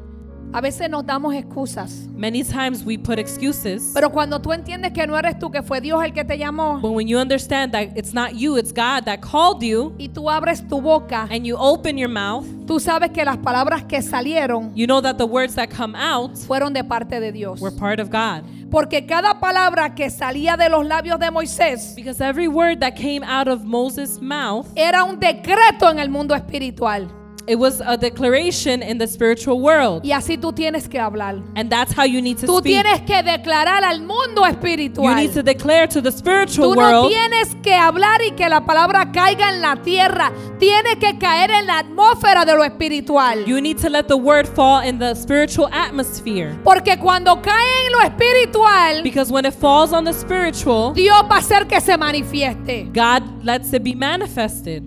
[0.53, 2.07] A veces nos damos excusas.
[2.15, 3.91] Many times we put excuses.
[3.93, 6.79] Pero cuando tú entiendes que no eres tú, que fue Dios el que te llamó,
[6.81, 10.29] But when you understand that it's not you, it's God that called you, y tú
[10.29, 14.71] abres tu boca, and you open your mouth, tú sabes que las palabras que salieron
[14.75, 17.59] you know that the words that come out fueron de parte de Dios.
[17.59, 18.43] were part of God.
[18.71, 23.23] Porque cada palabra que salía de los labios de Moisés Because every word that came
[23.23, 27.09] out of Moses' mouth era un decreto en el mundo espiritual.
[27.47, 30.03] It was a declaration in the spiritual world.
[30.03, 31.43] Y así tú tienes que hablar.
[31.55, 32.73] And that's how you need to Tú speak.
[32.83, 35.09] tienes que declarar al mundo espiritual.
[35.09, 37.09] You need to declare to the spiritual Tú no world.
[37.11, 40.31] tienes que hablar y que la palabra caiga en la tierra.
[40.57, 43.45] Tiene que caer en la atmósfera de lo espiritual.
[43.45, 46.57] You need to let the word fall in the spiritual atmosphere.
[46.63, 51.35] Porque cuando cae en lo espiritual, Because when it falls on the spiritual, Dios va
[51.35, 52.89] a hacer que se manifieste.
[52.91, 54.81] God lets it be manifested.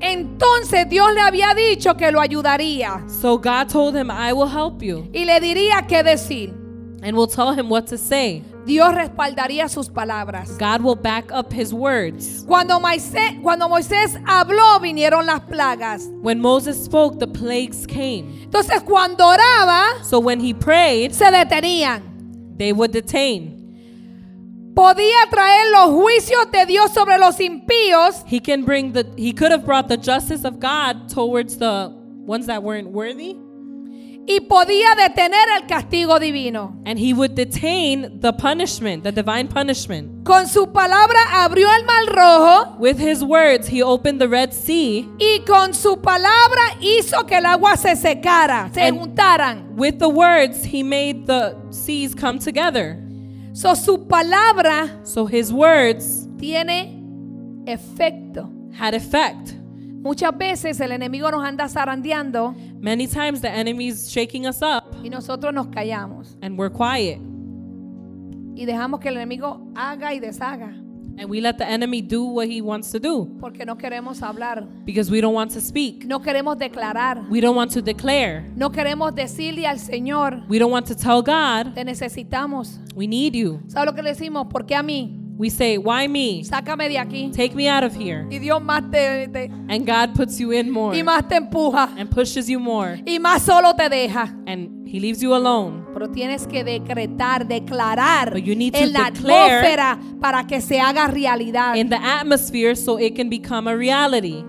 [0.00, 4.82] Entonces Dios le había dicho que lo ayudaría So God told him, I will help
[4.82, 5.08] you.
[5.12, 6.54] y le diría qué decir.
[7.02, 8.42] And will tell him what to say.
[8.64, 10.58] Dios respaldaría sus palabras.
[10.58, 12.44] God will back up his words.
[12.48, 16.08] Cuando Moisés, cuando Moisés habló, vinieron las plagas.
[16.22, 18.24] When Moses spoke, the plagues came.
[18.44, 22.02] Entonces cuando oraba, So when he prayed, se detenían.
[22.58, 23.55] they would detain.
[24.76, 29.50] Podía traer los juicios de Dios sobre los impíos He can bring the he could
[29.50, 31.90] have brought the justice of God towards the
[32.26, 33.36] ones that weren't worthy.
[34.28, 36.74] y podía detener el castigo divino.
[36.84, 40.24] And he would detain the punishment, the divine punishment.
[40.24, 45.08] Con su palabra abrió el mar rojo With his words, he opened the Red Sea.
[45.20, 49.76] y con su palabra hizo que el agua se secara, se And- juntaran.
[49.76, 52.98] With the words, he made the seas come together.
[53.56, 57.00] So, su palabra So his words tiene
[57.66, 58.50] efecto.
[58.78, 59.52] had effect.
[60.02, 65.08] Muchas veces el enemigo nos anda zarandeando Many times the enemy's shaking us up y
[65.08, 67.18] nosotros nos callamos and we're quiet.
[68.54, 70.74] y dejamos que el enemigo haga y deshaga
[71.18, 74.66] And we let the enemy do what he wants to do porque no queremos hablar,
[74.84, 76.04] because we don't want to speak.
[76.04, 78.44] no queremos declarar, We don't want to declare.
[78.54, 82.78] no queremos decirle al Señor, We don't want to tell God, te necesitamos.
[82.94, 83.60] we need you.
[83.68, 84.46] ¿Sabes lo que le decimos?
[84.50, 85.22] ¿Por qué a mí?
[85.38, 86.42] We say, why me?
[86.44, 87.30] Sácame de aquí.
[87.30, 88.26] Take me out of here.
[88.30, 91.90] Y Dios más te, te- And God puts you in more y más te empuja
[91.98, 93.02] and pushes you more.
[93.04, 94.34] y más solo te deja.
[94.46, 95.84] And he leaves you alone.
[95.92, 100.60] Pero tienes que decretar, declarar But you need to en la declare atmósfera para que
[100.60, 101.74] se haga realidad.
[101.74, 104.44] in the atmosphere so it can become a reality.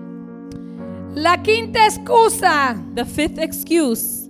[1.14, 2.76] La quinta excusa.
[2.94, 4.28] The fifth excuse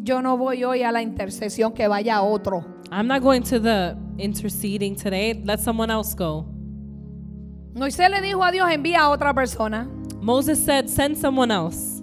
[0.00, 2.64] Yo no voy hoy a la intercesión que vaya otro.
[2.90, 5.34] I'm not going to the interceding today.
[5.44, 6.46] Let someone else go.
[7.74, 9.86] Moisés le dijo a Dios, envía a otra persona.
[10.20, 11.97] Moses said, Send someone else.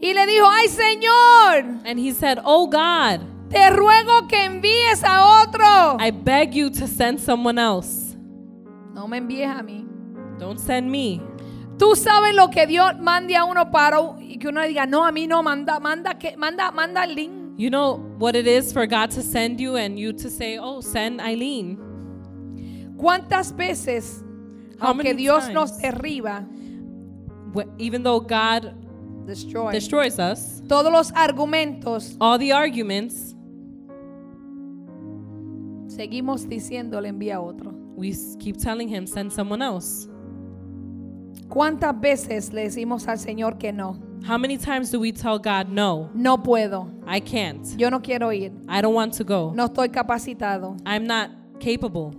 [0.00, 3.20] Y le dijo, ay Señor, And he said, Oh God,
[3.50, 5.96] te ruego que envíes a otro.
[5.98, 8.16] I beg you to send someone else.
[8.94, 9.84] No me envíes a mí.
[10.38, 11.20] Don't send me.
[11.78, 15.04] Tú sabes lo que Dios mande a uno para y que uno le diga, no,
[15.04, 17.32] a mí no, manda, manda, que, manda, manda el link.
[17.56, 20.80] You know what it is for God to send you and you to say, Oh,
[20.80, 21.76] send Eileen.
[22.96, 24.22] ¿Cuántas veces,
[24.80, 25.82] How aunque Dios nos times?
[25.82, 26.46] derriba,
[27.54, 28.74] Wh- Even though God
[29.28, 33.34] destroy, destroys us, todos los argumentos, all the arguments,
[35.88, 37.72] seguimos diciéndole envía otro.
[37.96, 40.08] we keep telling him, Send someone else.
[41.48, 43.96] ¿Cuántas veces le decimos al Señor que no?
[44.28, 47.64] How many times do we tell God, No, No puedo, I can't.
[47.76, 49.52] yo no quiero ir, I don't want to go.
[49.54, 50.76] no estoy capacitado.
[50.84, 52.12] I'm not capable.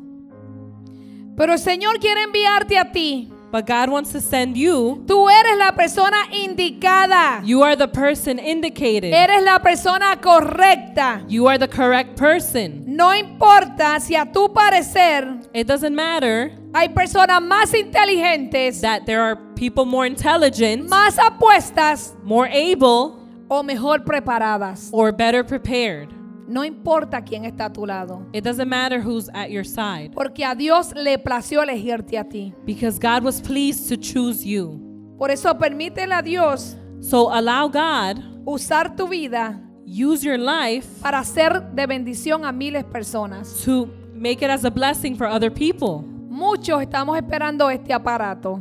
[1.38, 3.32] Pero el Señor quiere enviarte a ti.
[3.52, 5.04] But God wants to send you.
[5.08, 7.42] Tú eres la persona indicada.
[7.44, 9.14] You are the person indicated.
[9.14, 11.24] Eres la persona correcta.
[11.28, 12.84] You are the correct person.
[12.86, 19.22] No importa si a tu parecer It doesn't matter hay personas más inteligentes, that there
[19.22, 23.20] are people more intelligent, más apuestas more able,
[23.50, 24.90] o mejor preparadas.
[24.94, 26.14] or better prepared.
[26.50, 28.26] No importa quién está a tu lado.
[28.34, 32.54] It doesn't matter who's at your side Porque a Dios le plació elegirte a ti.
[32.66, 34.80] because God was pleased to choose you.
[35.18, 41.24] Por eso permítele a Dios So allow God usar tu vida use your life para
[41.24, 43.64] ser de bendición a miles de personas.
[43.64, 46.04] to make it as a blessing for other people.
[46.30, 48.60] Muchos estamos esperando este aparato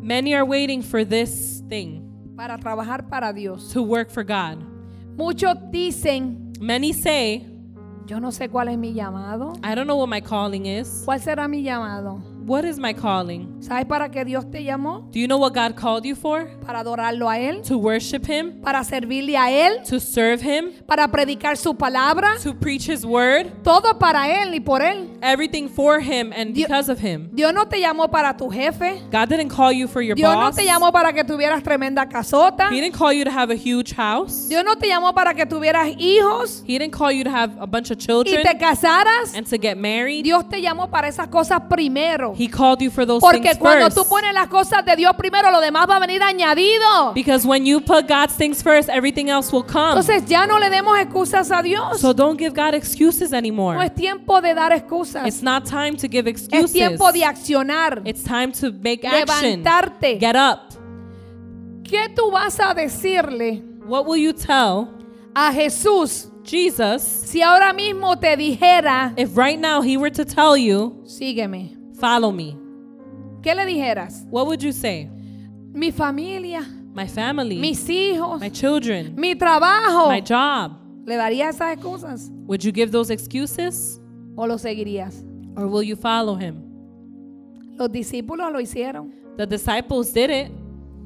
[0.00, 2.02] Many are waiting for this thing
[2.36, 3.72] para trabajar para Dios.
[3.72, 4.58] to work for God.
[5.16, 7.46] Muchos dicen, Many say,
[8.06, 9.52] yo no sé cuál es mi llamado.
[9.62, 11.02] I don't know what my calling is.
[11.04, 12.22] ¿Cuál será mi llamado?
[12.46, 13.62] What is my calling?
[13.62, 15.08] ¿Sabes para qué Dios te llamó?
[15.10, 16.46] Do you know what God called you for?
[16.66, 21.08] Para adorarlo a Él, To worship Him, para servirle a Él, to serve Him, para
[21.08, 22.34] predicar su palabra.
[22.42, 23.46] to preach His word.
[23.62, 25.08] Todo para Él y por Él.
[25.22, 27.30] everything for him and Dios- because of him.
[27.32, 29.00] Dios no te llamó para tu jefe.
[29.10, 30.56] God didn't call you for your Dios no boss.
[30.56, 32.68] te llamó para que tuvieras tremenda casota.
[32.70, 34.48] He didn't call you to have a huge house.
[34.50, 37.66] Dios no te llamó para que tuvieras hijos He didn't call you to have a
[37.66, 39.34] bunch of y children te casaras.
[39.34, 40.24] and to get married.
[40.24, 42.33] Dios te llamó para esas cosas primero.
[42.36, 43.96] He called you for those Porque things cuando first.
[43.96, 47.12] tú pones las cosas de Dios primero, lo demás va a venir añadido.
[47.14, 49.90] Because when you put God's things first, everything else will come.
[49.98, 52.00] Entonces ya no le demos excusas a Dios.
[52.00, 53.84] So don't give God excuses No anymore.
[53.84, 55.26] es tiempo de dar excusas.
[55.26, 56.72] It's not time to give Es excuses.
[56.72, 58.02] tiempo de accionar.
[58.04, 59.62] It's time to make action.
[59.62, 60.18] Levantarte.
[60.18, 60.60] Get up.
[61.84, 64.88] ¿Qué tú vas a decirle What will you tell
[65.34, 70.56] a Jesús Jesus si ahora mismo te dijera, if right now he were to tell
[70.56, 71.76] you, sígueme?
[72.04, 72.54] Follow me?
[73.42, 74.26] ¿Qué le dijeras?
[74.30, 75.08] What would you say?
[75.72, 76.60] Mi familia,
[76.94, 80.08] My family, mis hijos, my children, mi trabajo.
[80.08, 80.72] my job.
[81.06, 84.00] ¿Le darías esas excusas Would you give those excuses
[84.36, 85.24] o lo seguirías?
[85.56, 86.62] or will you follow him?
[87.78, 89.10] Los discípulos lo hicieron.
[89.36, 90.52] The disciples did it.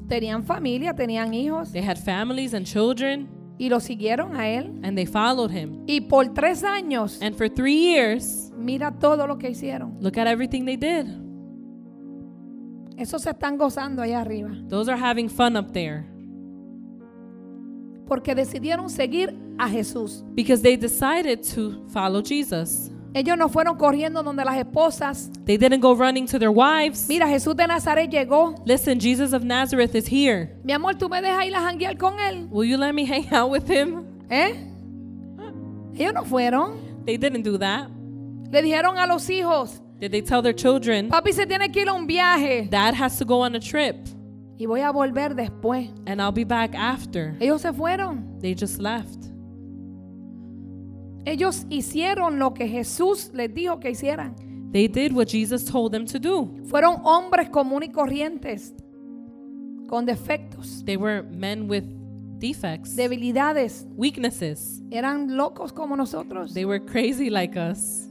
[0.07, 3.27] Tenían familia, tenían hijos They had families and children
[3.59, 4.79] y lo siguieron a él.
[4.83, 5.83] and they followed him.
[5.85, 9.97] Y por tres años, And for three years, mira todo lo que hicieron.
[10.01, 11.05] look at everything they did.
[12.97, 14.49] Eso se están gozando allá arriba.
[14.67, 16.05] Those are having fun up there
[18.07, 20.23] Porque decidieron seguir a Jesús.
[20.33, 22.89] because they decided to follow Jesus.
[23.13, 25.31] Ellos no fueron corriendo donde las esposas.
[25.45, 27.07] They didn't go running to their wives.
[27.09, 28.55] Mira, Jesús de Nazaret llegó.
[28.65, 30.55] Listen, Jesus of Nazareth is here.
[30.63, 32.47] Mi amor, ¿tú me dejas ir a janguear con él?
[32.51, 34.05] Will you let me hang out with him?
[34.29, 34.53] ¿Eh?
[35.97, 37.03] Ellos no fueron.
[37.05, 37.89] They didn't do that.
[38.51, 41.89] Le dijeron a los hijos, Did they tell their children, papi se tiene que ir
[41.89, 43.97] a un viaje Dad has to go on a trip
[44.57, 45.89] y voy a volver después.
[46.07, 47.35] and I'll be back after?
[47.41, 48.39] Ellos se fueron.
[48.39, 49.28] They just left.
[51.29, 54.35] Ellos hicieron lo que Jesús les dijo que hicieran.
[54.71, 56.49] They did what Jesus told them to do.
[56.65, 58.73] Fueron hombres comunes y corrientes,
[59.87, 61.83] con defectos, They were men with
[62.39, 63.85] defects, debilidades.
[63.95, 64.81] weaknesses.
[64.89, 66.53] Eran locos como nosotros.
[66.53, 68.07] They were crazy like us.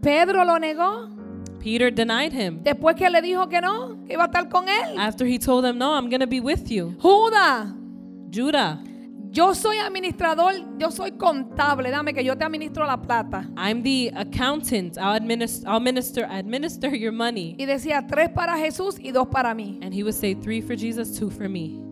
[0.00, 1.08] Pedro lo negó
[1.58, 4.96] Peter denied him después que le dijo que no, que iba a estar con él.
[4.98, 6.94] after he told them, No, I'm going to be with you.
[7.00, 7.72] Judas,
[8.30, 8.80] Judah,
[9.32, 13.48] yo soy administrador, yo soy contable, dame que yo te administro la plata.
[13.56, 14.98] I'm the accountant.
[14.98, 17.56] I'll administer, I'll minister, administer your money.
[17.58, 19.78] Y decía tres para Jesús y dos para mí.
[19.82, 21.91] And he would say, Three for Jesus, two for me.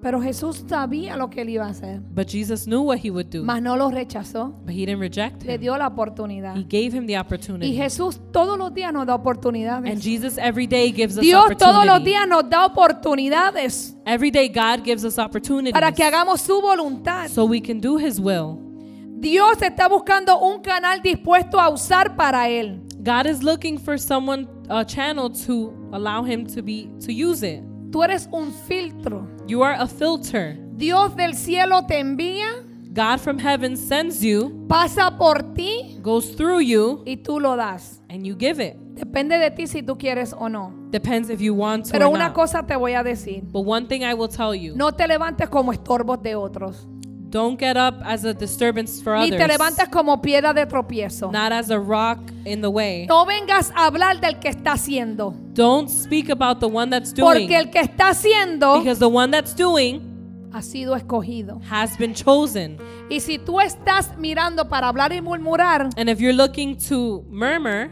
[0.00, 3.26] Pero Jesús sabía lo que él iba a hacer, But Jesus knew what he would
[3.30, 3.42] do.
[3.42, 4.50] mas no lo rechazó.
[4.64, 5.60] But he didn't reject Le him.
[5.60, 6.54] dio la oportunidad.
[6.56, 7.74] He gave him the Y opportunity.
[7.74, 10.00] Jesús todos los días nos da And oportunidades.
[10.00, 14.84] Jesus every day gives us Dios todos los días nos da oportunidades Every day God
[14.84, 17.28] gives us opportunities para que hagamos su voluntad.
[17.28, 18.58] so we can do his will.
[19.20, 22.80] Dios está buscando un canal dispuesto a usar para él.
[23.02, 27.62] God is looking for someone a channel to allow him to be to use it.
[27.90, 29.26] Tú eres un filtro.
[29.46, 30.56] You are a filter.
[30.76, 32.46] Dios del cielo te envía,
[32.92, 38.00] God from heaven sends you, pasa por ti goes through you, y tú lo das.
[38.10, 38.76] and you give it.
[38.94, 40.72] Depende de ti si tú quieres o no.
[40.90, 42.34] Depends if you want to Pero or una not.
[42.34, 43.42] cosa te voy a decir.
[43.52, 46.86] But one thing I will tell you, No te levantes como estorbos de otros.
[47.30, 51.30] Don't get up as a disturbance for Ni te others, levantes como piedra de tropiezo.
[51.30, 53.06] not as a rock in the way.
[53.06, 55.34] No vengas a hablar del que está haciendo.
[55.54, 59.30] Don't speak about the one that's doing, Porque el que está haciendo because the one
[59.30, 60.00] that's doing
[60.52, 61.60] ha sido escogido.
[61.70, 62.78] has been chosen.
[63.10, 67.90] Y si tú estás mirando para hablar y murmurar, And if you're looking to murmur,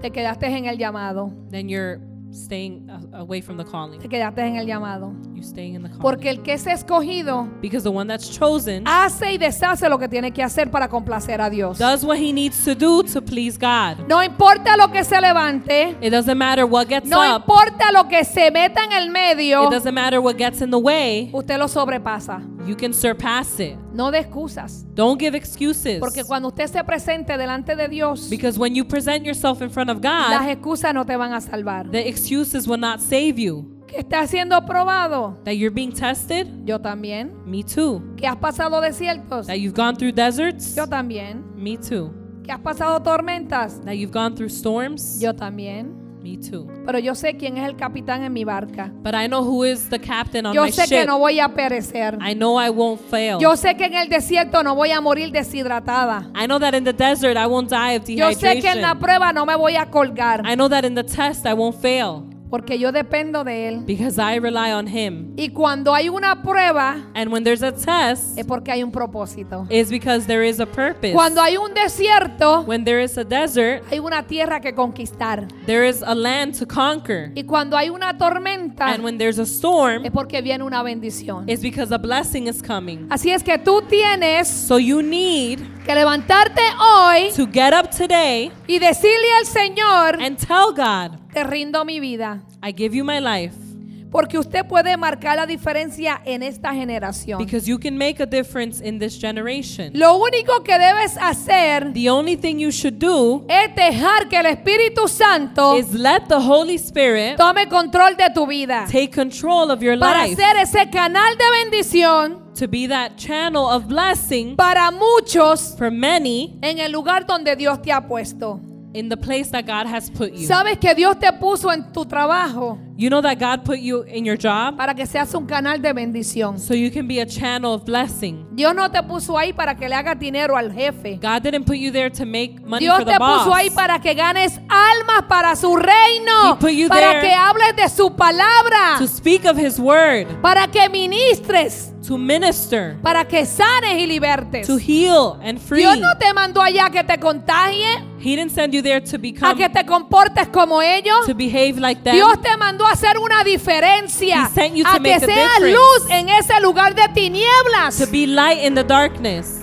[0.00, 1.32] te quedaste en el llamado.
[1.50, 1.98] then you're
[2.36, 3.98] staying a- away from the calling.
[4.00, 5.12] Te quedaste en el llamado.
[5.32, 6.02] You're staying in the calling.
[6.02, 10.08] Porque el que es escogido because the one that's chosen hace y deshace lo que
[10.08, 11.78] tiene que hacer para complacer a Dios.
[11.78, 14.06] does what he needs to do to please God.
[14.08, 17.40] No importa lo que se levante, It doesn't matter what gets no up.
[17.42, 20.78] importa lo que se meta en el medio, It doesn't matter what gets in the
[20.78, 21.30] way.
[21.32, 22.42] usted lo sobrepasa.
[22.66, 23.76] You can surpass it.
[23.92, 24.84] No de excusas.
[24.94, 26.00] Don't give excuses.
[26.00, 29.88] Porque cuando usted se presente delante de Dios, Because when you present yourself in front
[29.88, 31.88] of las God, excusas no te van a salvar.
[31.92, 33.64] the excuses will not save you.
[33.86, 35.36] ¿Que está siendo probado?
[35.44, 37.30] That you're being tested, Yo también.
[37.46, 38.02] me too.
[38.16, 39.46] ¿Que has pasado desiertos?
[39.46, 41.44] That you've gone through deserts, Yo también.
[41.56, 42.12] me too.
[42.42, 43.80] ¿Que has pasado tormentas?
[43.84, 45.94] That you've gone through storms, Yo también.
[46.26, 46.66] Me too.
[46.84, 48.90] Pero yo sé quién es el capitán en mi barca.
[49.02, 51.06] But I know who is the captain on Yo my sé que ship.
[51.06, 52.18] no voy a perecer.
[52.20, 53.38] I know I won't fail.
[53.38, 56.30] Yo sé que en el desierto no voy a morir deshidratada.
[56.34, 58.94] I know that in the desert I won't die of Yo sé que en la
[58.94, 58.98] dehydration.
[58.98, 60.42] prueba no me voy a colgar.
[60.44, 62.24] I know that in the test I won't fail
[62.56, 63.82] porque yo dependo de Él.
[63.86, 65.34] because I rely on Him.
[65.36, 69.66] Y cuando hay una prueba, And when there's a test, es porque hay un propósito.
[69.68, 71.12] is because there is a purpose.
[71.12, 75.46] Cuando hay un desierto, When there is a desert, hay una tierra que conquistar.
[75.66, 77.32] there is a land to conquer.
[77.34, 81.48] Y cuando hay una tormenta, And when there's a storm, es porque viene una bendición.
[81.48, 83.06] it's because a blessing is coming.
[83.10, 88.50] Así es que tú tienes So you need que levantarte hoy to get up today
[88.66, 92.42] y decirle al Señor, and tell God, te rindo mi vida.
[92.60, 93.65] I give you my life.
[94.10, 97.38] Porque usted puede marcar la diferencia en esta generación.
[97.38, 99.90] Because you can make a difference in this generation.
[99.94, 104.46] Lo único que debes hacer The only thing you should do es dejar que el
[104.46, 108.86] Espíritu Santo is let the Holy Spirit tome control de tu vida.
[108.90, 113.66] take control of your Para life ser ese canal de bendición to be that channel
[113.68, 118.60] of blessing para muchos for many en el lugar donde Dios te ha puesto.
[118.94, 120.46] in the place that God has put you.
[120.46, 124.24] Sabes que Dios te puso en tu trabajo You know that God put you in
[124.24, 126.58] your job para que seas un canal de bendición.
[126.58, 128.46] so you can be a channel of blessing.
[128.52, 131.18] Dios no te puso ahí para que le hagas dinero al jefe.
[131.20, 133.74] God didn't put you there to make money Dios for te the puso ahí boss.
[133.76, 137.88] para que ganes almas para su reino, He put you para there que hables de
[137.90, 143.98] su palabra, To speak of His word, para que ministres, to minister, para que sanes
[144.02, 144.66] y libertes.
[144.66, 145.80] to heal and free.
[145.80, 149.18] Dios no te mandó allá que te contagie, He didn't send you there to a
[149.18, 151.26] become que te comportes como ellos.
[151.26, 152.14] to behave like them.
[152.16, 155.20] Dios te mandó a hacer una diferencia, He sent you to a que make a
[155.20, 155.72] seas difference.
[155.76, 157.98] luz en ese lugar de tinieblas.
[157.98, 159.60] to be light in the darkness.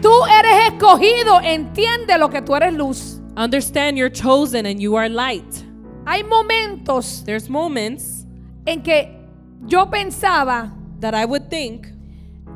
[0.00, 3.20] Tú eres escogido, entiende lo que tú eres luz.
[3.36, 5.44] Understand you're chosen and you are light.
[6.06, 8.26] Hay momentos There's moments
[8.66, 9.08] en que
[9.66, 11.86] yo pensaba, that I would think,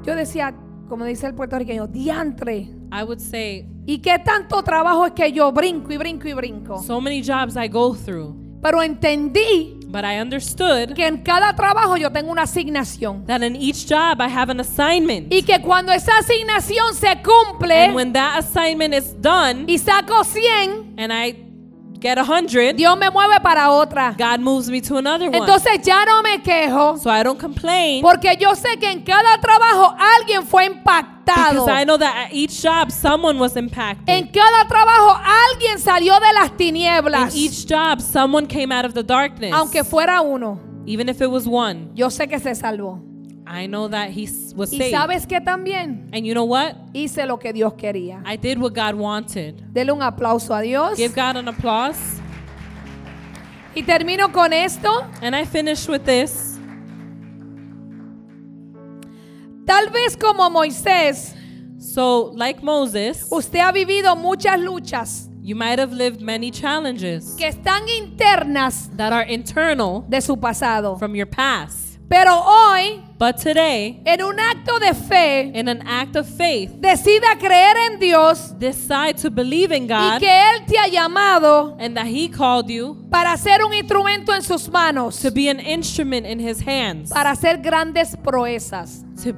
[0.05, 0.55] yo decía,
[0.89, 2.69] como dice el puertorriqueño, diantre.
[2.93, 6.83] I would say, ¿Y qué tanto trabajo es que yo brinco y brinco y brinco?
[6.83, 8.35] so many jobs I go through.
[8.61, 13.25] Pero entendí But I understood que en cada trabajo yo tengo una asignación.
[13.27, 15.33] that in each job I have an assignment.
[15.33, 20.25] Y que cuando esa asignación se cumple And when that assignment is done y saco
[20.25, 21.46] 100, and I
[22.01, 24.15] get a hundred, Dios me mueve para otra.
[24.17, 25.39] God moves me to another one.
[25.39, 29.39] Entonces ya no me quejo So I don't complain porque yo sé que en cada
[29.41, 31.65] trabajo alguien fue impactado.
[31.65, 34.09] because I know that at each job someone was impacted.
[34.09, 35.19] En cada trabajo
[35.53, 37.35] alguien salió de las In tinieblas.
[37.35, 39.53] each job someone came out of the darkness.
[39.53, 41.91] Aunque fuera uno, Even if it was one.
[41.95, 43.01] yo sé que se salvó.
[43.47, 46.75] I know that he was Y sabes que también And you know what?
[46.93, 48.23] hice lo que Dios quería.
[48.27, 49.73] I did what God wanted.
[49.73, 50.97] Dele un aplauso a Dios.
[50.97, 52.21] Give God an applause.
[53.75, 55.05] Y termino con esto.
[55.23, 56.59] And I finish with this.
[59.65, 61.35] Tal vez como Moisés,
[61.79, 67.47] So, like Moses, usted ha vivido muchas luchas you might have lived many challenges que
[67.47, 70.99] están internas that are internal de su pasado.
[70.99, 71.86] from your past.
[72.09, 77.37] Pero hoy, But today, en un acto de fe, in an act of faith, decida
[77.41, 81.97] creer en Dios decide to believe in y God que Él te ha llamado and
[81.97, 86.27] that He called you para ser un instrumento en sus manos, to be an instrument
[86.27, 89.03] in His hands para hacer grandes proezas.
[89.25, 89.33] to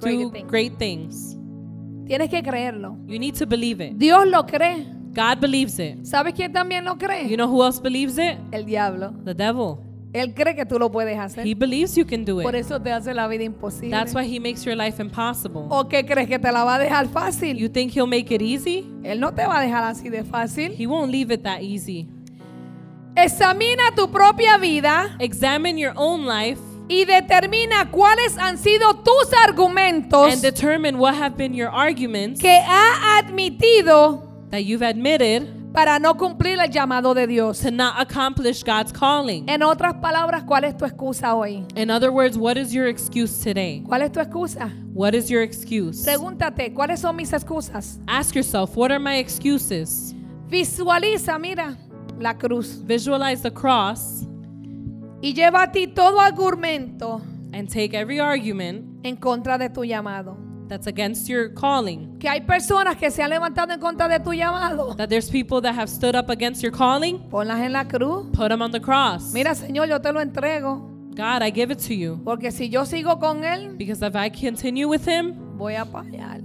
[0.00, 0.50] Great do things.
[0.50, 1.36] great things.
[2.06, 2.98] Tienes que creerlo.
[3.06, 3.96] You need to believe it.
[3.98, 4.86] Dios lo cree.
[5.14, 6.04] God believes it.
[6.04, 7.28] ¿Sabes quién también lo cree?
[7.28, 8.36] You know who else believes it?
[8.52, 9.12] El diablo.
[9.24, 9.78] The devil.
[10.12, 11.46] Él cree que tú lo puedes hacer.
[11.46, 12.60] He believes you can do Por it.
[12.60, 13.90] eso te hace la vida imposible.
[13.90, 15.62] That's why he makes your life impossible.
[15.70, 17.56] ¿O qué crees que te la va a dejar fácil?
[17.56, 18.86] You think he'll make it easy?
[19.02, 20.74] Él no te va a dejar así de fácil.
[20.78, 22.08] He won't leave it that easy.
[23.14, 30.32] Examina tu propia vida Examine your own life y determina cuáles han sido tus argumentos
[30.32, 36.16] and determine what have been your arguments que ha admitido that you've admitted para no
[36.16, 37.60] cumplir el llamado de Dios.
[37.60, 39.48] to not accomplish God's calling.
[39.48, 41.64] En otras palabras, ¿cuál es tu excusa hoy?
[41.76, 43.82] In other words, what is your excuse today?
[43.86, 44.70] ¿Cuál es tu excusa?
[44.94, 46.04] What is your excuse?
[46.04, 47.98] Pregúntate, ¿cuáles son mis excusas?
[48.06, 50.14] Ask yourself, what are my excuses?
[50.48, 51.76] Visualiza, mira,
[52.18, 54.26] la cruz Visualize the cross
[55.22, 60.36] y lleva a ti todo argumento and take every argument en contra de tu llamado.
[60.68, 62.16] That's against your calling.
[62.18, 64.94] Que hay personas que se han levantado en contra de tu llamado.
[64.96, 68.26] That there's people that have stood up against your calling, Ponlas en la cruz.
[68.32, 69.32] put them on the cross.
[69.32, 70.88] Mira, Señor, yo te lo entrego.
[71.14, 72.20] God, I give it to you.
[72.24, 76.40] Porque si yo sigo con Él, Because if I continue with him, voy a fallar.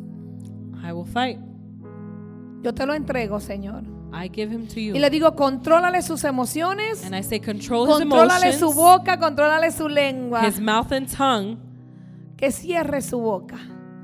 [0.83, 1.39] I will fight.
[2.63, 3.83] Yo te lo entrego, Señor.
[4.11, 4.93] I give him to Y you.
[4.95, 9.71] le digo, contrólale sus emociones, And I say, control his contrólale su emotions, boca, contrólale
[9.71, 10.45] su lengua.
[10.47, 11.57] his mouth and tongue,
[12.37, 13.57] Que cierre su boca.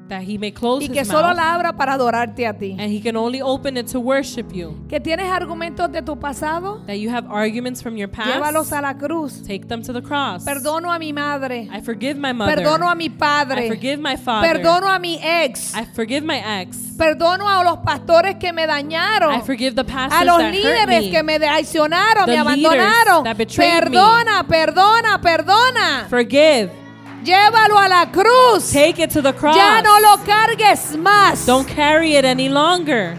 [0.09, 2.71] That he may close y his que solo mouth la abra para adorarte a ti.
[2.77, 4.75] and he can only open it to worship you.
[4.89, 8.81] Que tienes argumentos de tu pasado, That you have arguments from your llévalos past, a
[8.81, 9.41] la cruz.
[9.47, 10.43] take them to the cross.
[10.45, 12.55] Perdono a mi madre, I forgive my mother.
[12.57, 14.47] perdono a mi I padre, forgive my father.
[14.61, 16.77] perdono a mi ex, I forgive my ex.
[16.97, 19.33] perdono a los pastores que me dañaron.
[19.35, 21.11] I forgive the a pastors los that hurt líderes me.
[21.11, 23.23] que me traicionaron, The me abandonaron.
[23.23, 23.97] that betrayed me.
[23.97, 26.07] Perdona, perdona, perdona.
[26.09, 26.82] Forgive.
[27.23, 28.71] Llévalo a la cruz.
[28.71, 29.55] Take it to the cross.
[29.55, 31.45] Ya no lo cargues más.
[31.45, 33.17] Don't carry it any longer.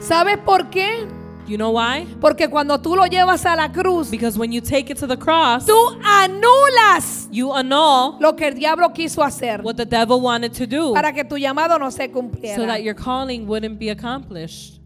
[0.00, 1.06] ¿Sabes por qué?
[1.46, 2.06] You know why?
[2.20, 5.16] Porque cuando tú lo llevas a la cruz, Because when you take it to the
[5.16, 5.74] cross, tú
[6.04, 10.94] anulas you annul lo que el diablo quiso hacer what the devil wanted to do
[10.94, 12.66] para que tu llamado no se so cumpliera.
[12.66, 14.78] that your calling wouldn't be accomplished.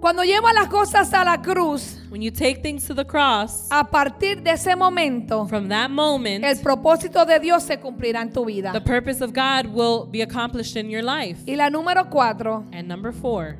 [0.00, 3.82] Cuando llevas las cosas a la cruz, When you take things to the cross, a
[3.82, 8.44] partir de ese momento, from that moment, el propósito de Dios se cumplirá en tu
[8.44, 8.70] vida.
[8.72, 11.40] the purpose of God will be accomplished in your life.
[11.44, 13.56] Y la número cuatro, And number four,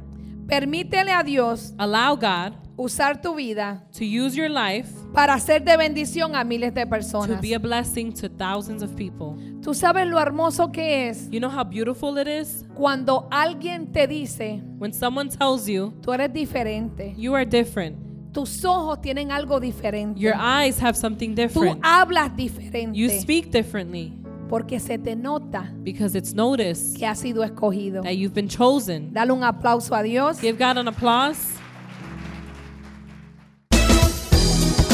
[0.47, 5.77] permítele a Dios allow God usar tu vida to use your life para ser de
[5.77, 7.35] bendición a miles de personas.
[7.35, 9.35] to be a blessing to thousands of people.
[9.63, 14.07] Tú sabes lo hermoso que es You know how beautiful it is cuando alguien te
[14.07, 17.15] dice, when someone tells you tú eres diferente.
[17.17, 18.14] you are different.
[18.35, 20.21] Tus ojos tienen algo diferente.
[20.21, 21.81] Your eyes have something Tú different.
[21.85, 24.13] hablas You diferente speak differently
[24.49, 28.03] porque se te nota because it's noticed que has sido escogido.
[28.03, 29.13] that you've been chosen.
[29.13, 30.41] Dale un aplauso a Dios.
[30.41, 31.39] Give God an applause.